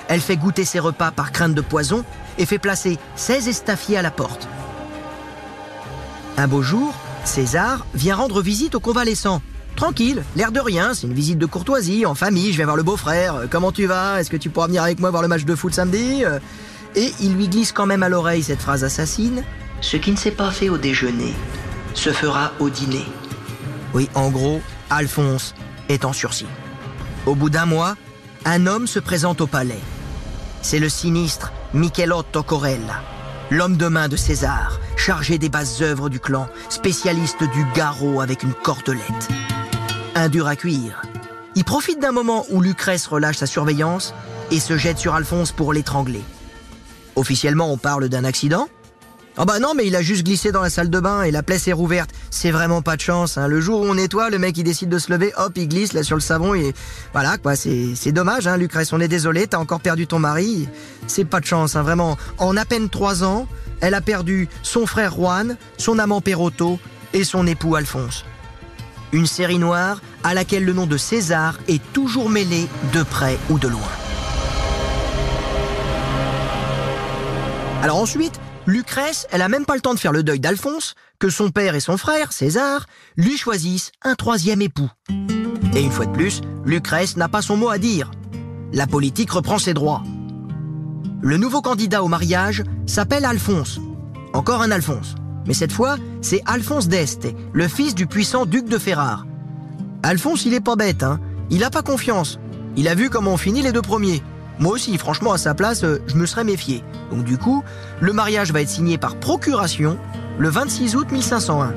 Elle 0.07 0.21
fait 0.21 0.37
goûter 0.37 0.65
ses 0.65 0.79
repas 0.79 1.11
par 1.11 1.31
crainte 1.31 1.53
de 1.53 1.61
poison 1.61 2.03
et 2.37 2.45
fait 2.45 2.57
placer 2.57 2.97
16 3.15 3.47
estafiers 3.47 3.97
à 3.97 4.01
la 4.01 4.11
porte. 4.11 4.47
Un 6.37 6.47
beau 6.47 6.61
jour, 6.61 6.93
César 7.25 7.85
vient 7.93 8.15
rendre 8.15 8.41
visite 8.41 8.75
au 8.75 8.79
convalescent. 8.79 9.41
Tranquille, 9.79 10.23
l'air 10.35 10.51
de 10.51 10.59
rien, 10.59 10.93
c'est 10.93 11.07
une 11.07 11.13
visite 11.13 11.37
de 11.37 11.45
courtoisie, 11.45 12.05
en 12.05 12.13
famille, 12.13 12.51
je 12.51 12.57
vais 12.57 12.65
voir 12.65 12.75
le 12.75 12.83
beau-frère. 12.83 13.35
Euh, 13.35 13.45
Comment 13.49 13.71
tu 13.71 13.85
vas 13.85 14.19
Est-ce 14.19 14.29
que 14.29 14.35
tu 14.35 14.49
pourras 14.49 14.67
venir 14.67 14.83
avec 14.83 14.99
moi 14.99 15.09
voir 15.09 15.21
le 15.21 15.29
match 15.29 15.45
de 15.45 15.55
foot 15.55 15.73
samedi 15.73 16.25
Euh, 16.25 16.37
Et 16.97 17.13
il 17.21 17.35
lui 17.35 17.47
glisse 17.47 17.71
quand 17.71 17.85
même 17.85 18.03
à 18.03 18.09
l'oreille 18.09 18.43
cette 18.43 18.59
phrase 18.61 18.83
assassine. 18.83 19.41
Ce 19.79 19.95
qui 19.95 20.11
ne 20.11 20.17
s'est 20.17 20.31
pas 20.31 20.51
fait 20.51 20.67
au 20.67 20.77
déjeuner 20.77 21.33
se 21.93 22.09
fera 22.11 22.51
au 22.59 22.69
dîner. 22.69 23.05
Oui, 23.93 24.09
en 24.15 24.29
gros, 24.31 24.59
Alphonse 24.89 25.55
est 25.87 26.03
en 26.03 26.11
sursis. 26.11 26.45
Au 27.25 27.33
bout 27.35 27.49
d'un 27.49 27.65
mois, 27.65 27.95
un 28.43 28.67
homme 28.67 28.85
se 28.85 28.99
présente 28.99 29.39
au 29.39 29.47
palais. 29.47 29.79
C'est 30.61 30.79
le 30.79 30.89
sinistre 30.89 31.53
Michelotto 31.73 32.43
Corella, 32.43 33.01
l'homme 33.49 33.77
de 33.77 33.87
main 33.87 34.09
de 34.09 34.17
César, 34.17 34.81
chargé 34.97 35.37
des 35.37 35.47
basses 35.47 35.79
œuvres 35.81 36.09
du 36.09 36.19
clan, 36.19 36.47
spécialiste 36.67 37.43
du 37.53 37.65
garrot 37.73 38.19
avec 38.19 38.43
une 38.43 38.53
cordelette. 38.53 39.29
Un 40.19 40.27
dur 40.27 40.47
à 40.47 40.57
cuire. 40.57 41.01
Il 41.55 41.63
profite 41.63 42.01
d'un 42.01 42.11
moment 42.11 42.45
où 42.49 42.59
Lucrèce 42.59 43.07
relâche 43.07 43.37
sa 43.37 43.45
surveillance 43.45 44.13
et 44.51 44.59
se 44.59 44.75
jette 44.75 44.97
sur 44.97 45.15
Alphonse 45.15 45.53
pour 45.53 45.71
l'étrangler. 45.71 46.19
Officiellement, 47.15 47.71
on 47.71 47.77
parle 47.77 48.09
d'un 48.09 48.25
accident. 48.25 48.67
Ah 49.37 49.45
bah 49.45 49.59
non, 49.59 49.73
mais 49.73 49.87
il 49.87 49.95
a 49.95 50.01
juste 50.01 50.25
glissé 50.25 50.51
dans 50.51 50.61
la 50.61 50.69
salle 50.69 50.89
de 50.89 50.99
bain 50.99 51.23
et 51.23 51.31
la 51.31 51.41
plaie 51.41 51.57
s'est 51.57 51.71
rouverte. 51.71 52.09
C'est 52.31 52.51
vraiment 52.51 52.81
pas 52.81 52.97
de 52.97 53.01
chance. 53.01 53.37
hein. 53.37 53.47
Le 53.47 53.61
jour 53.61 53.79
où 53.79 53.85
on 53.85 53.93
nettoie, 53.95 54.29
le 54.29 54.39
mec 54.39 54.57
il 54.57 54.65
décide 54.65 54.89
de 54.89 54.99
se 54.99 55.09
lever, 55.09 55.31
hop, 55.37 55.53
il 55.55 55.69
glisse 55.69 55.93
là 55.93 56.03
sur 56.03 56.17
le 56.17 56.21
savon 56.21 56.53
et 56.53 56.73
voilà 57.13 57.37
quoi. 57.37 57.55
C'est 57.55 58.11
dommage, 58.11 58.45
hein, 58.45 58.57
Lucrèce. 58.57 58.91
On 58.91 58.99
est 58.99 59.07
désolé, 59.07 59.47
t'as 59.47 59.59
encore 59.59 59.79
perdu 59.79 60.05
ton 60.05 60.19
mari. 60.19 60.67
C'est 61.07 61.23
pas 61.23 61.39
de 61.39 61.45
chance, 61.45 61.77
hein, 61.77 61.81
vraiment. 61.81 62.17
En 62.39 62.57
à 62.57 62.65
peine 62.65 62.89
trois 62.89 63.23
ans, 63.23 63.47
elle 63.79 63.93
a 63.93 64.01
perdu 64.01 64.49
son 64.63 64.85
frère 64.85 65.13
Juan, 65.13 65.55
son 65.77 65.97
amant 65.97 66.19
Perotto 66.19 66.77
et 67.13 67.23
son 67.23 67.47
époux 67.47 67.77
Alphonse. 67.77 68.25
Une 69.11 69.25
série 69.25 69.57
noire 69.57 70.01
à 70.23 70.33
laquelle 70.33 70.65
le 70.65 70.73
nom 70.73 70.85
de 70.85 70.97
César 70.97 71.59
est 71.67 71.81
toujours 71.93 72.29
mêlé 72.29 72.67
de 72.93 73.03
près 73.03 73.37
ou 73.49 73.59
de 73.59 73.67
loin. 73.67 73.81
Alors 77.81 77.97
ensuite, 77.97 78.39
Lucrèce, 78.67 79.25
elle 79.31 79.41
a 79.41 79.49
même 79.49 79.65
pas 79.65 79.75
le 79.75 79.81
temps 79.81 79.93
de 79.93 79.99
faire 79.99 80.11
le 80.11 80.21
deuil 80.21 80.39
d'Alphonse, 80.39 80.95
que 81.17 81.29
son 81.29 81.49
père 81.49 81.75
et 81.75 81.79
son 81.79 81.97
frère, 81.97 82.33
César, 82.33 82.85
lui 83.17 83.37
choisissent 83.37 83.91
un 84.03 84.15
troisième 84.15 84.61
époux. 84.61 84.89
Et 85.75 85.81
une 85.81 85.91
fois 85.91 86.05
de 86.05 86.11
plus, 86.11 86.41
Lucrèce 86.65 87.17
n'a 87.17 87.29
pas 87.29 87.41
son 87.41 87.57
mot 87.57 87.69
à 87.69 87.77
dire. 87.77 88.11
La 88.73 88.85
politique 88.85 89.31
reprend 89.31 89.57
ses 89.57 89.73
droits. 89.73 90.03
Le 91.21 91.37
nouveau 91.37 91.61
candidat 91.61 92.03
au 92.03 92.07
mariage 92.07 92.63
s'appelle 92.85 93.25
Alphonse. 93.25 93.79
Encore 94.33 94.61
un 94.61 94.71
Alphonse. 94.71 95.15
Mais 95.47 95.53
cette 95.53 95.71
fois, 95.71 95.97
c'est 96.21 96.43
Alphonse 96.45 96.87
d'Este, 96.87 97.27
le 97.53 97.67
fils 97.67 97.95
du 97.95 98.07
puissant 98.07 98.45
duc 98.45 98.65
de 98.65 98.77
Ferrare. 98.77 99.25
Alphonse, 100.03 100.45
il 100.45 100.53
est 100.53 100.61
pas 100.61 100.75
bête, 100.75 101.03
hein. 101.03 101.19
Il 101.49 101.63
a 101.63 101.69
pas 101.69 101.81
confiance. 101.81 102.39
Il 102.77 102.87
a 102.87 102.95
vu 102.95 103.09
comment 103.09 103.33
on 103.33 103.37
finit 103.37 103.61
les 103.61 103.71
deux 103.71 103.81
premiers. 103.81 104.23
Moi 104.59 104.73
aussi, 104.73 104.97
franchement, 104.97 105.33
à 105.33 105.37
sa 105.37 105.53
place, 105.53 105.83
euh, 105.83 106.01
je 106.07 106.15
me 106.15 106.25
serais 106.25 106.43
méfié. 106.43 106.83
Donc 107.11 107.23
du 107.23 107.37
coup, 107.37 107.63
le 107.99 108.13
mariage 108.13 108.51
va 108.51 108.61
être 108.61 108.69
signé 108.69 108.97
par 108.97 109.15
procuration 109.15 109.97
le 110.37 110.49
26 110.49 110.95
août 110.95 111.11
1501. 111.11 111.73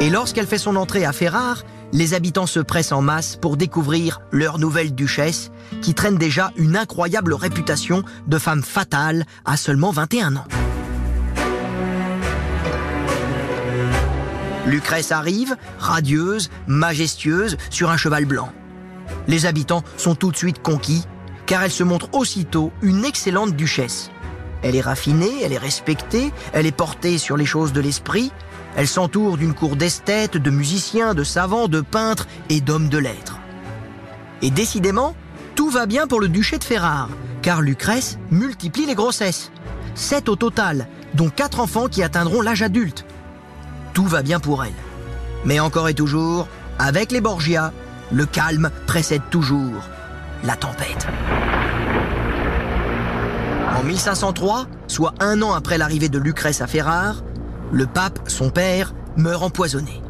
Et 0.00 0.10
lorsqu'elle 0.10 0.46
fait 0.46 0.58
son 0.58 0.76
entrée 0.76 1.04
à 1.04 1.12
Ferrare, 1.12 1.64
les 1.92 2.14
habitants 2.14 2.46
se 2.46 2.60
pressent 2.60 2.92
en 2.92 3.00
masse 3.00 3.36
pour 3.36 3.56
découvrir 3.56 4.20
leur 4.30 4.58
nouvelle 4.58 4.94
duchesse, 4.94 5.50
qui 5.80 5.94
traîne 5.94 6.16
déjà 6.16 6.52
une 6.56 6.76
incroyable 6.76 7.32
réputation 7.32 8.02
de 8.26 8.38
femme 8.38 8.62
fatale 8.62 9.24
à 9.44 9.56
seulement 9.56 9.90
21 9.90 10.36
ans. 10.36 10.44
Lucrèce 14.68 15.12
arrive, 15.12 15.56
radieuse, 15.78 16.50
majestueuse, 16.66 17.56
sur 17.70 17.90
un 17.90 17.96
cheval 17.96 18.26
blanc. 18.26 18.52
Les 19.26 19.46
habitants 19.46 19.82
sont 19.96 20.14
tout 20.14 20.30
de 20.30 20.36
suite 20.36 20.62
conquis, 20.62 21.04
car 21.46 21.62
elle 21.62 21.70
se 21.70 21.82
montre 21.82 22.10
aussitôt 22.12 22.70
une 22.82 23.04
excellente 23.04 23.56
duchesse. 23.56 24.10
Elle 24.62 24.76
est 24.76 24.82
raffinée, 24.82 25.42
elle 25.42 25.52
est 25.52 25.58
respectée, 25.58 26.32
elle 26.52 26.66
est 26.66 26.72
portée 26.72 27.16
sur 27.16 27.36
les 27.36 27.46
choses 27.46 27.72
de 27.72 27.80
l'esprit, 27.80 28.30
elle 28.76 28.88
s'entoure 28.88 29.38
d'une 29.38 29.54
cour 29.54 29.76
d'esthètes, 29.76 30.36
de 30.36 30.50
musiciens, 30.50 31.14
de 31.14 31.24
savants, 31.24 31.68
de 31.68 31.80
peintres 31.80 32.26
et 32.50 32.60
d'hommes 32.60 32.90
de 32.90 32.98
lettres. 32.98 33.38
Et 34.42 34.50
décidément, 34.50 35.16
tout 35.54 35.70
va 35.70 35.86
bien 35.86 36.06
pour 36.06 36.20
le 36.20 36.28
duché 36.28 36.58
de 36.58 36.64
Ferrare, 36.64 37.08
car 37.40 37.62
Lucrèce 37.62 38.18
multiplie 38.30 38.86
les 38.86 38.94
grossesses. 38.94 39.50
Sept 39.94 40.28
au 40.28 40.36
total, 40.36 40.86
dont 41.14 41.30
quatre 41.30 41.60
enfants 41.60 41.88
qui 41.88 42.02
atteindront 42.02 42.42
l'âge 42.42 42.62
adulte. 42.62 43.04
Tout 43.98 44.06
va 44.06 44.22
bien 44.22 44.38
pour 44.38 44.64
elle. 44.64 44.70
Mais 45.44 45.58
encore 45.58 45.88
et 45.88 45.94
toujours, 45.94 46.46
avec 46.78 47.10
les 47.10 47.20
Borgia, 47.20 47.72
le 48.12 48.26
calme 48.26 48.70
précède 48.86 49.22
toujours 49.28 49.82
la 50.44 50.54
tempête. 50.54 51.08
En 53.76 53.82
1503, 53.82 54.66
soit 54.86 55.14
un 55.18 55.42
an 55.42 55.52
après 55.52 55.78
l'arrivée 55.78 56.08
de 56.08 56.20
Lucrèce 56.20 56.60
à 56.60 56.68
Ferrare, 56.68 57.24
le 57.72 57.86
pape, 57.86 58.20
son 58.28 58.50
père, 58.50 58.94
meurt 59.16 59.42
empoisonné. 59.42 60.00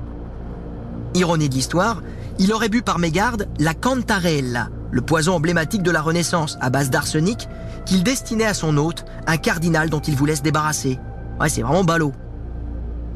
Ironie 1.14 1.48
de 1.48 1.54
l'histoire, 1.54 2.02
il 2.38 2.52
aurait 2.52 2.68
bu 2.68 2.82
par 2.82 2.98
mégarde 2.98 3.48
la 3.58 3.72
cantarella, 3.72 4.68
le 4.90 5.00
poison 5.00 5.34
emblématique 5.34 5.82
de 5.82 5.90
la 5.90 6.02
Renaissance 6.02 6.58
à 6.60 6.68
base 6.68 6.90
d'arsenic, 6.90 7.48
qu'il 7.86 8.02
destinait 8.02 8.44
à 8.44 8.52
son 8.52 8.76
hôte, 8.76 9.06
un 9.26 9.38
cardinal 9.38 9.88
dont 9.88 10.00
il 10.00 10.14
voulait 10.14 10.36
se 10.36 10.42
débarrasser. 10.42 10.98
Ouais, 11.40 11.48
c'est 11.48 11.62
vraiment 11.62 11.84
ballot. 11.84 12.12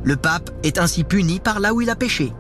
Le 0.05 0.17
pape 0.17 0.51
est 0.63 0.79
ainsi 0.79 1.05
puni 1.05 1.39
par 1.39 1.61
là 1.61 1.75
où 1.75 1.81
il 1.81 1.91
a 1.91 1.97
péché. 1.97 2.33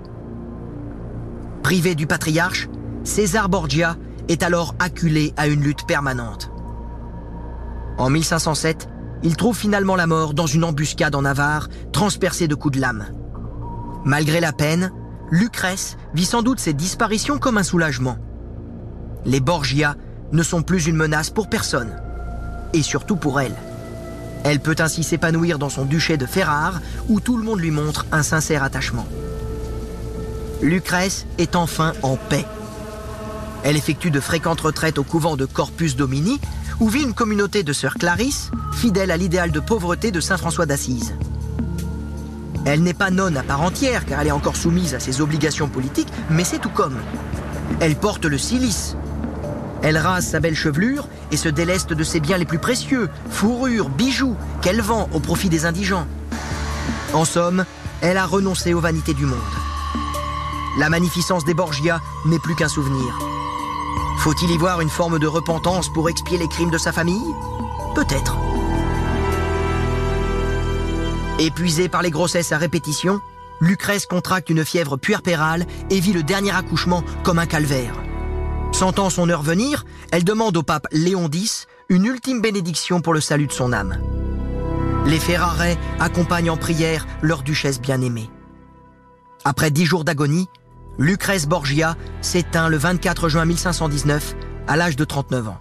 Privé 1.63 1.95
du 1.95 2.07
patriarche, 2.07 2.69
César 3.05 3.49
Borgia 3.49 3.97
est 4.29 4.43
alors 4.43 4.75
acculé 4.79 5.33
à 5.37 5.47
une 5.47 5.63
lutte 5.63 5.87
permanente. 5.87 6.51
En 7.99 8.11
1507, 8.11 8.89
il 9.23 9.37
trouve 9.37 9.57
finalement 9.57 9.95
la 9.95 10.09
mort 10.09 10.35
dans 10.35 10.47
une 10.47 10.65
embuscade 10.65 11.15
en 11.15 11.23
Navarre, 11.23 11.69
transpercée 11.93 12.49
de 12.49 12.55
coups 12.55 12.77
de 12.77 12.81
lame. 12.81 13.07
Malgré 14.05 14.41
la 14.41 14.53
peine, 14.53 14.91
Lucrèce 15.31 15.97
vit 16.15 16.25
sans 16.25 16.43
doute 16.43 16.59
cette 16.59 16.77
disparition 16.77 17.39
comme 17.39 17.59
un 17.59 17.63
soulagement. 17.63 18.17
Les 19.25 19.41
Borgia 19.41 19.95
ne 20.33 20.43
sont 20.43 20.63
plus 20.63 20.87
une 20.87 20.97
menace 20.97 21.31
pour 21.31 21.49
personne, 21.49 21.97
et 22.73 22.83
surtout 22.83 23.17
pour 23.17 23.41
elle. 23.41 23.55
Elle 24.45 24.61
peut 24.61 24.77
ainsi 24.79 25.03
s'épanouir 25.03 25.59
dans 25.59 25.69
son 25.69 25.85
duché 25.85 26.17
de 26.17 26.27
Ferrare, 26.27 26.81
où 27.09 27.21
tout 27.21 27.37
le 27.37 27.45
monde 27.45 27.61
lui 27.61 27.71
montre 27.71 28.07
un 28.13 28.23
sincère 28.23 28.63
attachement. 28.63 29.07
Lucrèce 30.63 31.27
est 31.39 31.57
enfin 31.57 31.93
en 32.03 32.17
paix. 32.17 32.45
Elle 33.65 33.77
effectue 33.77 34.11
de 34.11 34.21
fréquentes 34.21 34.61
retraites 34.61 34.99
au 34.99 35.05
couvent 35.05 35.37
de 35.37 35.47
Corpus 35.47 35.95
Domini, 35.95 36.41
où 36.81 36.89
vit 36.89 37.03
une 37.03 37.15
communauté 37.15 37.63
de 37.63 37.73
sœurs 37.73 37.95
Clarisse, 37.95 38.51
fidèle 38.73 39.11
à 39.13 39.17
l'idéal 39.17 39.53
de 39.53 39.61
pauvreté 39.61 40.11
de 40.11 40.21
Saint 40.21 40.37
François 40.37 40.67
d'Assise. 40.67 41.15
Elle 42.65 42.83
n'est 42.83 42.95
pas 42.95 43.11
nonne 43.11 43.37
à 43.37 43.43
part 43.43 43.63
entière, 43.63 44.07
car 44.07 44.21
elle 44.21 44.29
est 44.29 44.33
encore 44.33 44.57
soumise 44.57 44.95
à 44.95 45.01
ses 45.01 45.21
obligations 45.21 45.69
politiques, 45.69 46.13
mais 46.31 46.45
c'est 46.45 46.61
tout 46.61 46.71
comme. 46.71 46.97
Elle 47.81 47.97
porte 47.97 48.25
le 48.25 48.39
cilice. 48.39 48.97
Elle 49.83 49.99
rase 49.99 50.27
sa 50.27 50.41
belle 50.41 50.55
chevelure 50.55 51.09
et 51.33 51.37
se 51.37 51.49
déleste 51.49 51.93
de 51.93 52.05
ses 52.05 52.21
biens 52.21 52.39
les 52.39 52.45
plus 52.45 52.59
précieux, 52.59 53.09
fourrures, 53.31 53.89
bijoux, 53.89 54.37
qu'elle 54.61 54.81
vend 54.81 55.09
au 55.13 55.19
profit 55.19 55.49
des 55.49 55.67
indigents. 55.67 56.07
En 57.15 57.25
somme, 57.25 57.65
elle 58.01 58.19
a 58.19 58.27
renoncé 58.27 58.75
aux 58.75 58.81
vanités 58.81 59.15
du 59.15 59.27
monde. 59.27 59.39
La 60.79 60.89
magnificence 60.89 61.45
des 61.45 61.55
Borgia 61.55 62.01
n'est 62.27 62.39
plus 62.39 62.55
qu'un 62.55 62.69
souvenir. 62.69 63.19
Faut-il 64.19 64.51
y 64.51 64.57
voir 64.57 64.81
une 64.81 64.89
forme 64.89 65.19
de 65.19 65.27
repentance 65.27 65.93
pour 65.93 66.09
expier 66.09 66.39
les 66.39 66.49
crimes 66.49 66.71
de 66.71 66.79
sa 66.79 66.93
famille? 66.93 67.35
Peut-être. 67.95 68.37
Épuisée 71.39 71.89
par 71.89 72.03
les 72.03 72.11
grossesses 72.11 72.53
à 72.53 72.59
répétition, 72.59 73.21
Lucrèce 73.61 74.07
contracte 74.07 74.51
une 74.51 74.65
fièvre 74.65 74.97
puerpérale 74.97 75.67
et 75.91 76.01
vit 76.01 76.13
le 76.13 76.23
dernier 76.23 76.55
accouchement 76.55 77.05
comme 77.23 77.39
un 77.39 77.47
calvaire. 77.47 78.02
Sentant 78.83 79.11
son 79.11 79.29
heure 79.29 79.45
venir, 79.45 79.85
elle 80.11 80.25
demande 80.25 80.57
au 80.57 80.65
pape 80.65 80.89
Léon 80.91 81.31
X 81.33 81.69
une 81.89 82.05
ultime 82.05 82.41
bénédiction 82.41 83.01
pour 83.01 83.15
le 83.15 83.21
salut 83.21 83.47
de 83.47 83.53
son 83.53 83.73
âme. 83.73 83.97
Les 85.07 85.21
Ferrarais 85.21 85.79
accompagnent 86.01 86.51
en 86.51 86.57
prière 86.57 87.07
leur 87.21 87.45
duchesse 87.45 87.81
bien-aimée. 87.81 88.29
Après 89.45 89.71
dix 89.71 89.85
jours 89.85 90.03
d'agonie, 90.03 90.49
Lucrèce 90.99 91.47
Borgia 91.47 91.97
s'éteint 92.23 92.69
le 92.69 92.77
24 92.77 93.29
juin 93.29 93.45
1519 93.45 94.35
à 94.67 94.77
l'âge 94.77 94.97
de 94.97 95.05
39 95.05 95.51
ans. 95.51 95.59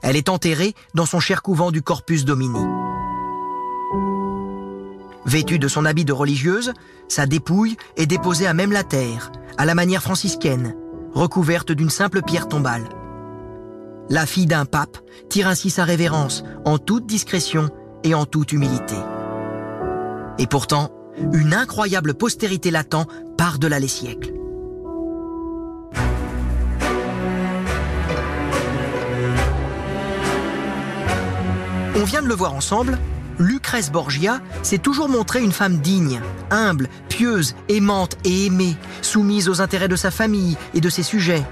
Elle 0.00 0.16
est 0.16 0.30
enterrée 0.30 0.74
dans 0.94 1.04
son 1.04 1.20
cher 1.20 1.42
couvent 1.42 1.70
du 1.70 1.82
Corpus 1.82 2.24
Domini. 2.24 2.64
Vêtue 5.26 5.58
de 5.58 5.68
son 5.68 5.84
habit 5.84 6.06
de 6.06 6.14
religieuse, 6.14 6.72
sa 7.08 7.26
dépouille 7.26 7.76
est 7.98 8.06
déposée 8.06 8.46
à 8.46 8.54
même 8.54 8.72
la 8.72 8.84
terre, 8.84 9.32
à 9.58 9.66
la 9.66 9.74
manière 9.74 10.02
franciscaine, 10.02 10.74
recouverte 11.14 11.72
d'une 11.72 11.90
simple 11.90 12.22
pierre 12.22 12.48
tombale. 12.48 12.88
La 14.08 14.26
fille 14.26 14.46
d'un 14.46 14.64
pape 14.64 14.98
tire 15.28 15.48
ainsi 15.48 15.70
sa 15.70 15.84
révérence 15.84 16.44
en 16.64 16.78
toute 16.78 17.06
discrétion 17.06 17.70
et 18.04 18.14
en 18.14 18.26
toute 18.26 18.52
humilité. 18.52 18.96
Et 20.38 20.46
pourtant, 20.46 20.90
une 21.32 21.54
incroyable 21.54 22.14
postérité 22.14 22.70
l'attend 22.70 23.06
par-delà 23.36 23.78
les 23.78 23.88
siècles. 23.88 24.32
On 31.94 32.04
vient 32.04 32.22
de 32.22 32.26
le 32.26 32.34
voir 32.34 32.54
ensemble, 32.54 32.98
Lucrèce 33.42 33.90
Borgia 33.90 34.40
s'est 34.62 34.78
toujours 34.78 35.08
montrée 35.08 35.42
une 35.42 35.52
femme 35.52 35.78
digne, 35.78 36.20
humble, 36.50 36.88
pieuse, 37.08 37.56
aimante 37.68 38.16
et 38.24 38.46
aimée, 38.46 38.76
soumise 39.02 39.48
aux 39.48 39.60
intérêts 39.60 39.88
de 39.88 39.96
sa 39.96 40.12
famille 40.12 40.56
et 40.74 40.80
de 40.80 40.88
ses 40.88 41.02
sujets. 41.02 41.44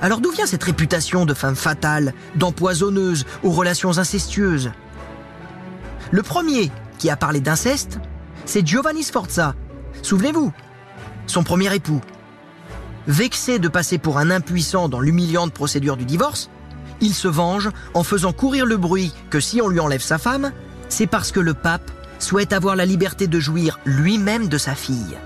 Alors 0.00 0.20
d'où 0.20 0.30
vient 0.30 0.46
cette 0.46 0.62
réputation 0.62 1.26
de 1.26 1.34
femme 1.34 1.56
fatale, 1.56 2.14
d'empoisonneuse 2.36 3.26
aux 3.42 3.50
relations 3.50 3.98
incestueuses? 3.98 4.70
Le 6.12 6.22
premier 6.22 6.70
qui 6.98 7.10
a 7.10 7.16
parlé 7.16 7.40
d'inceste, 7.40 7.98
c'est 8.44 8.64
Giovanni 8.64 9.02
Sforza. 9.02 9.56
Souvenez-vous, 10.02 10.52
son 11.26 11.42
premier 11.42 11.74
époux. 11.74 12.00
Vexé 13.08 13.58
de 13.58 13.68
passer 13.68 13.98
pour 13.98 14.18
un 14.18 14.30
impuissant 14.30 14.88
dans 14.88 15.00
l'humiliante 15.00 15.52
procédure 15.52 15.96
du 15.96 16.04
divorce, 16.04 16.48
il 17.00 17.12
se 17.12 17.26
venge 17.26 17.70
en 17.94 18.04
faisant 18.04 18.32
courir 18.32 18.66
le 18.66 18.76
bruit 18.76 19.12
que 19.30 19.40
si 19.40 19.60
on 19.60 19.68
lui 19.68 19.80
enlève 19.80 20.00
sa 20.00 20.18
femme, 20.18 20.52
c'est 20.92 21.06
parce 21.06 21.32
que 21.32 21.40
le 21.40 21.54
pape 21.54 21.90
souhaite 22.18 22.52
avoir 22.52 22.76
la 22.76 22.84
liberté 22.84 23.26
de 23.26 23.40
jouir 23.40 23.80
lui-même 23.86 24.48
de 24.48 24.58
sa 24.58 24.74
fille. 24.74 25.16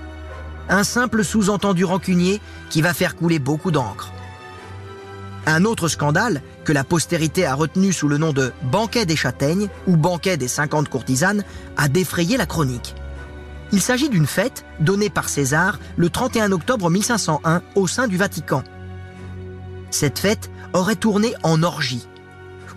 Un 0.69 0.85
simple 0.85 1.25
sous-entendu 1.25 1.83
rancunier 1.83 2.39
qui 2.69 2.81
va 2.81 2.93
faire 2.93 3.17
couler 3.17 3.37
beaucoup 3.37 3.69
d'encre. 3.69 4.13
Un 5.45 5.65
autre 5.65 5.89
scandale 5.89 6.41
que 6.63 6.71
la 6.71 6.85
postérité 6.85 7.45
a 7.45 7.53
retenu 7.53 7.91
sous 7.91 8.07
le 8.07 8.17
nom 8.17 8.31
de 8.31 8.53
banquet 8.63 9.05
des 9.05 9.17
châtaignes 9.17 9.67
ou 9.87 9.97
banquet 9.97 10.37
des 10.37 10.47
50 10.47 10.87
courtisanes 10.87 11.43
a 11.75 11.89
défrayé 11.89 12.37
la 12.37 12.45
chronique. 12.45 12.95
Il 13.73 13.81
s'agit 13.81 14.09
d'une 14.09 14.25
fête 14.25 14.63
donnée 14.79 15.09
par 15.09 15.27
César 15.27 15.79
le 15.97 16.09
31 16.09 16.53
octobre 16.53 16.89
1501 16.89 17.61
au 17.75 17.87
sein 17.87 18.07
du 18.07 18.15
Vatican. 18.15 18.63
Cette 19.91 20.19
fête 20.19 20.49
aurait 20.71 20.95
tourné 20.95 21.33
en 21.43 21.61
orgie 21.61 22.07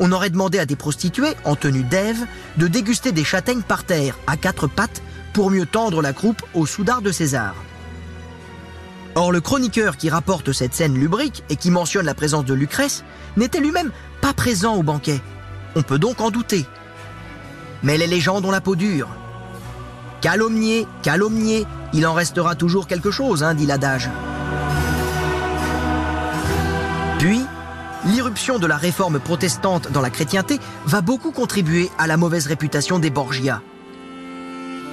on 0.00 0.12
aurait 0.12 0.30
demandé 0.30 0.58
à 0.58 0.66
des 0.66 0.76
prostituées, 0.76 1.36
en 1.44 1.54
tenue 1.54 1.84
d'Ève, 1.84 2.26
de 2.56 2.66
déguster 2.66 3.12
des 3.12 3.22
châtaignes 3.22 3.62
par 3.62 3.84
terre, 3.84 4.18
à 4.26 4.36
quatre 4.36 4.66
pattes, 4.66 5.02
pour 5.34 5.50
mieux 5.50 5.66
tendre 5.66 6.02
la 6.02 6.12
croupe 6.12 6.42
au 6.54 6.66
soudard 6.66 7.02
de 7.02 7.12
César. 7.12 7.54
Or, 9.14 9.30
le 9.30 9.40
chroniqueur 9.40 9.96
qui 9.96 10.08
rapporte 10.08 10.52
cette 10.52 10.74
scène 10.74 10.94
lubrique 10.94 11.44
et 11.50 11.56
qui 11.56 11.70
mentionne 11.70 12.06
la 12.06 12.14
présence 12.14 12.44
de 12.44 12.54
Lucrèce 12.54 13.04
n'était 13.36 13.60
lui-même 13.60 13.92
pas 14.20 14.32
présent 14.32 14.74
au 14.74 14.82
banquet. 14.82 15.20
On 15.76 15.82
peut 15.82 15.98
donc 15.98 16.20
en 16.20 16.30
douter. 16.30 16.64
Mais 17.82 17.98
les 17.98 18.06
légendes 18.06 18.44
ont 18.44 18.50
la 18.50 18.60
peau 18.60 18.76
dure. 18.76 19.08
Calomnier, 20.20 20.86
calomnier, 21.02 21.66
il 21.92 22.06
en 22.06 22.14
restera 22.14 22.54
toujours 22.54 22.86
quelque 22.86 23.10
chose, 23.10 23.42
hein, 23.42 23.54
dit 23.54 23.66
l'adage. 23.66 24.08
L'irruption 28.20 28.58
de 28.58 28.66
la 28.66 28.76
réforme 28.76 29.18
protestante 29.18 29.90
dans 29.92 30.02
la 30.02 30.10
chrétienté 30.10 30.60
va 30.84 31.00
beaucoup 31.00 31.30
contribuer 31.30 31.90
à 31.96 32.06
la 32.06 32.18
mauvaise 32.18 32.48
réputation 32.48 32.98
des 32.98 33.08
Borgia. 33.08 33.62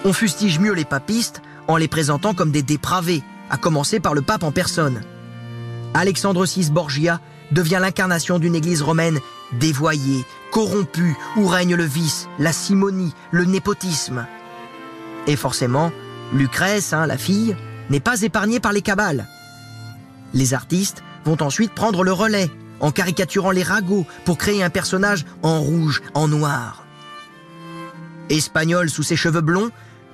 On 0.06 0.14
fustige 0.14 0.60
mieux 0.60 0.72
les 0.72 0.86
papistes 0.86 1.42
en 1.68 1.76
les 1.76 1.90
présentant 1.90 2.34
comme 2.34 2.52
des 2.52 2.64
dépravés, 2.64 3.22
à 3.50 3.58
commencer 3.58 4.00
par 4.00 4.14
le 4.14 4.22
pape 4.22 4.44
en 4.44 4.54
personne. 4.54 5.02
Alexandre 5.94 6.46
VI 6.46 6.72
Borgia 6.72 7.20
devient 7.52 7.80
l'incarnation 7.82 8.40
d'une 8.40 8.56
église 8.56 8.82
romaine 8.82 9.20
dévoyée, 9.60 10.26
corrompue, 10.54 11.18
où 11.36 11.48
règne 11.48 11.76
le 11.76 11.84
vice, 11.84 12.30
la 12.40 12.54
simonie, 12.54 13.14
le 13.32 13.44
népotisme. 13.44 14.26
Et 15.28 15.36
forcément, 15.36 15.92
Lucrèce, 16.34 16.94
hein, 16.94 17.06
la 17.06 17.18
fille, 17.18 17.58
n'est 17.90 18.00
pas 18.00 18.22
épargnée 18.22 18.62
par 18.62 18.72
les 18.72 18.82
cabales. 18.82 19.28
Les 20.34 20.54
artistes 20.54 21.04
vont 21.26 21.42
ensuite 21.42 21.74
prendre 21.74 22.06
le 22.06 22.14
relais 22.14 22.50
en 22.80 22.92
caricaturant 22.92 23.52
les 23.52 23.64
ragots 23.64 24.06
pour 24.26 24.38
créer 24.38 24.64
un 24.64 24.70
personnage 24.70 25.26
en 25.44 25.60
rouge, 25.62 26.02
en 26.14 26.28
noir. 26.28 26.86
Espagnole 28.30 28.90
sous 28.90 29.04
ses 29.04 29.16
cheveux 29.16 29.42
blonds, 29.42 29.72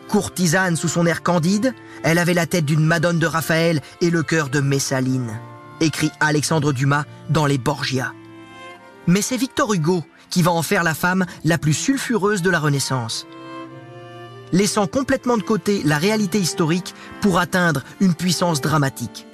courtisane 0.07 0.75
sous 0.75 0.87
son 0.87 1.05
air 1.05 1.23
candide, 1.23 1.73
elle 2.03 2.17
avait 2.17 2.33
la 2.33 2.45
tête 2.45 2.65
d'une 2.65 2.85
Madone 2.85 3.19
de 3.19 3.25
Raphaël 3.25 3.81
et 4.01 4.09
le 4.09 4.23
cœur 4.23 4.49
de 4.49 4.59
Messaline, 4.59 5.39
écrit 5.79 6.11
Alexandre 6.19 6.73
Dumas 6.73 7.05
dans 7.29 7.45
Les 7.45 7.57
Borgia. 7.57 8.13
Mais 9.07 9.21
c'est 9.21 9.37
Victor 9.37 9.73
Hugo 9.73 10.03
qui 10.29 10.41
va 10.41 10.51
en 10.51 10.61
faire 10.61 10.83
la 10.83 10.93
femme 10.93 11.25
la 11.43 11.57
plus 11.57 11.73
sulfureuse 11.73 12.41
de 12.41 12.49
la 12.49 12.59
Renaissance. 12.59 13.27
Laissant 14.51 14.87
complètement 14.87 15.37
de 15.37 15.43
côté 15.43 15.81
la 15.83 15.97
réalité 15.97 16.39
historique 16.39 16.93
pour 17.21 17.39
atteindre 17.39 17.83
une 17.99 18.13
puissance 18.13 18.61
dramatique. 18.61 19.25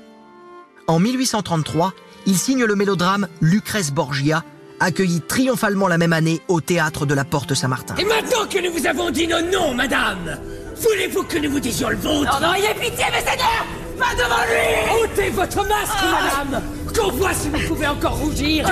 En 0.87 0.99
1833, 0.99 1.93
il 2.25 2.37
signe 2.37 2.63
le 2.65 2.75
mélodrame 2.75 3.27
Lucrèce 3.41 3.91
Borgia, 3.91 4.43
accueilli 4.79 5.21
triomphalement 5.21 5.87
la 5.87 5.97
même 5.97 6.13
année 6.13 6.41
au 6.47 6.61
théâtre 6.61 7.05
de 7.05 7.13
la 7.13 7.25
Porte 7.25 7.53
Saint-Martin. 7.53 7.95
Et 7.97 8.05
maintenant 8.05 8.45
que 8.49 8.59
nous 8.65 8.71
vous 8.77 8.87
avons 8.87 9.09
dit 9.09 9.27
nos 9.27 9.41
noms, 9.41 9.73
madame, 9.73 10.37
voulez-vous 10.81 11.23
que 11.23 11.37
nous 11.37 11.51
vous 11.51 11.59
disions 11.59 11.89
le 11.89 11.97
vôtre? 11.97 12.39
Non, 12.41 12.47
non, 12.47 12.53
ayez 12.53 12.73
pitié, 12.75 13.05
mes 13.11 13.19
seigneurs 13.29 13.65
Pas 13.97 14.15
devant 14.15 14.43
lui! 14.47 15.03
Ôtez 15.03 15.29
votre 15.31 15.57
masque, 15.67 15.97
Ah. 16.01 16.45
madame 16.47 16.63
Qu'on 16.95 17.11
voit 17.11 17.33
si 17.33 17.49
vous 17.49 17.59
pouvez 17.67 17.87
encore 17.87 18.17
rougir. 18.17 18.67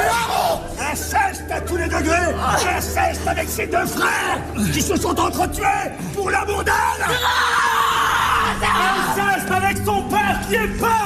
Inceste 0.92 1.44
à 1.52 1.62
tous 1.62 1.76
les 1.76 1.86
degrés! 1.88 2.34
Inceste 2.78 3.28
avec 3.28 3.50
ses 3.50 3.68
deux 3.68 3.86
frères 3.86 4.40
qui 4.74 4.82
se 4.82 4.96
sont 4.96 5.20
entretués 5.20 5.64
pour 6.16 6.30
l'amour 6.32 6.64
d'elle! 6.64 6.74
Inceste 8.64 9.37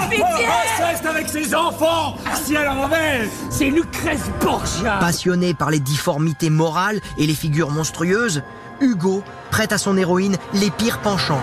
Pitié 0.09 0.47
Inceste 0.47 1.05
avec 1.05 1.29
ses 1.29 1.55
enfants 1.55 2.15
si 2.43 2.55
elle 2.55 2.67
en 2.67 2.83
avait 2.83 3.29
C'est 3.49 3.69
Lucrèce 3.69 4.29
Borgia 4.41 4.97
Passionné 4.99 5.53
par 5.53 5.71
les 5.71 5.79
difformités 5.79 6.49
morales 6.49 6.99
et 7.17 7.27
les 7.27 7.33
figures 7.33 7.71
monstrueuses, 7.71 8.43
Hugo 8.79 9.23
prête 9.49 9.71
à 9.71 9.77
son 9.77 9.97
héroïne 9.97 10.37
les 10.53 10.71
pires 10.71 10.99
penchants. 10.99 11.41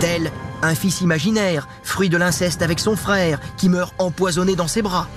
Tel 0.00 0.30
un 0.62 0.74
fils 0.74 1.00
imaginaire, 1.00 1.68
fruit 1.82 2.08
de 2.08 2.16
l'inceste 2.16 2.62
avec 2.62 2.80
son 2.80 2.96
frère, 2.96 3.40
qui 3.56 3.68
meurt 3.68 3.94
empoisonné 3.98 4.56
dans 4.56 4.68
ses 4.68 4.82
bras. 4.82 5.08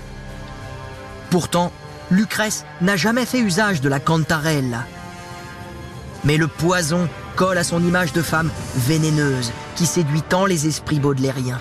Pourtant, 1.29 1.71
Lucrèce 2.11 2.65
n'a 2.81 2.95
jamais 2.95 3.25
fait 3.25 3.39
usage 3.39 3.81
de 3.81 3.89
la 3.89 3.99
cantarella. 3.99 4.85
Mais 6.23 6.37
le 6.37 6.47
poison 6.47 7.09
colle 7.35 7.57
à 7.57 7.63
son 7.63 7.83
image 7.83 8.13
de 8.13 8.21
femme 8.21 8.49
vénéneuse, 8.75 9.51
qui 9.75 9.85
séduit 9.85 10.21
tant 10.21 10.45
les 10.45 10.67
esprits 10.67 10.99
baudelairiens. 10.99 11.59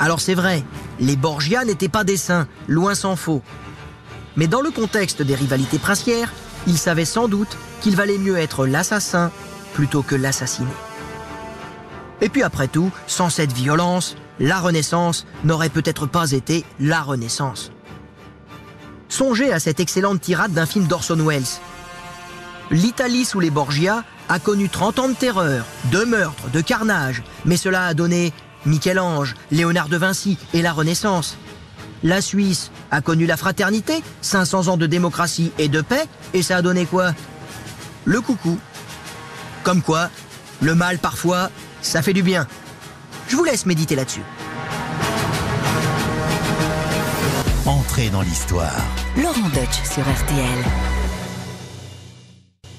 Alors 0.00 0.20
c'est 0.20 0.34
vrai, 0.34 0.64
les 1.00 1.16
Borgia 1.16 1.64
n'étaient 1.64 1.88
pas 1.88 2.04
des 2.04 2.16
saints, 2.16 2.48
loin 2.68 2.94
s'en 2.94 3.16
faut. 3.16 3.42
Mais 4.36 4.46
dans 4.46 4.60
le 4.60 4.70
contexte 4.70 5.22
des 5.22 5.34
rivalités 5.34 5.78
princières, 5.78 6.32
ils 6.66 6.78
savaient 6.78 7.04
sans 7.04 7.28
doute 7.28 7.56
qu'il 7.80 7.96
valait 7.96 8.18
mieux 8.18 8.38
être 8.38 8.66
l'assassin 8.66 9.30
plutôt 9.74 10.02
que 10.02 10.14
l'assassiné. 10.14 10.70
Et 12.20 12.28
puis 12.28 12.42
après 12.42 12.68
tout, 12.68 12.90
sans 13.06 13.30
cette 13.30 13.52
violence, 13.52 14.16
la 14.38 14.60
Renaissance 14.60 15.26
n'aurait 15.44 15.68
peut-être 15.68 16.06
pas 16.06 16.30
été 16.30 16.64
la 16.80 17.02
Renaissance. 17.02 17.72
Songez 19.08 19.52
à 19.52 19.60
cette 19.60 19.80
excellente 19.80 20.20
tirade 20.20 20.52
d'un 20.52 20.66
film 20.66 20.86
d'Orson 20.86 21.18
Welles. 21.18 21.42
L'Italie 22.72 23.26
sous 23.26 23.38
les 23.38 23.50
Borgia 23.50 24.02
a 24.30 24.38
connu 24.38 24.70
30 24.70 24.98
ans 24.98 25.08
de 25.10 25.12
terreur, 25.12 25.66
de 25.92 26.04
meurtres, 26.04 26.48
de 26.48 26.62
carnage, 26.62 27.22
mais 27.44 27.58
cela 27.58 27.84
a 27.84 27.92
donné 27.92 28.32
Michel-Ange, 28.64 29.34
Léonard 29.50 29.90
de 29.90 29.98
Vinci 29.98 30.38
et 30.54 30.62
la 30.62 30.72
Renaissance. 30.72 31.36
La 32.02 32.22
Suisse 32.22 32.70
a 32.90 33.02
connu 33.02 33.26
la 33.26 33.36
fraternité, 33.36 34.02
500 34.22 34.68
ans 34.68 34.76
de 34.78 34.86
démocratie 34.86 35.52
et 35.58 35.68
de 35.68 35.82
paix, 35.82 36.06
et 36.32 36.42
ça 36.42 36.56
a 36.56 36.62
donné 36.62 36.86
quoi? 36.86 37.12
Le 38.06 38.22
coucou. 38.22 38.58
Comme 39.64 39.82
quoi, 39.82 40.08
le 40.62 40.74
mal 40.74 40.98
parfois, 40.98 41.50
ça 41.82 42.00
fait 42.00 42.14
du 42.14 42.22
bien. 42.22 42.46
Je 43.28 43.36
vous 43.36 43.44
laisse 43.44 43.66
méditer 43.66 43.96
là-dessus. 43.96 44.22
Entrez 47.66 48.08
dans 48.08 48.22
l'histoire. 48.22 48.80
Laurent 49.18 49.50
Deutsch 49.50 49.82
sur 49.84 50.02
RTL. 50.02 51.01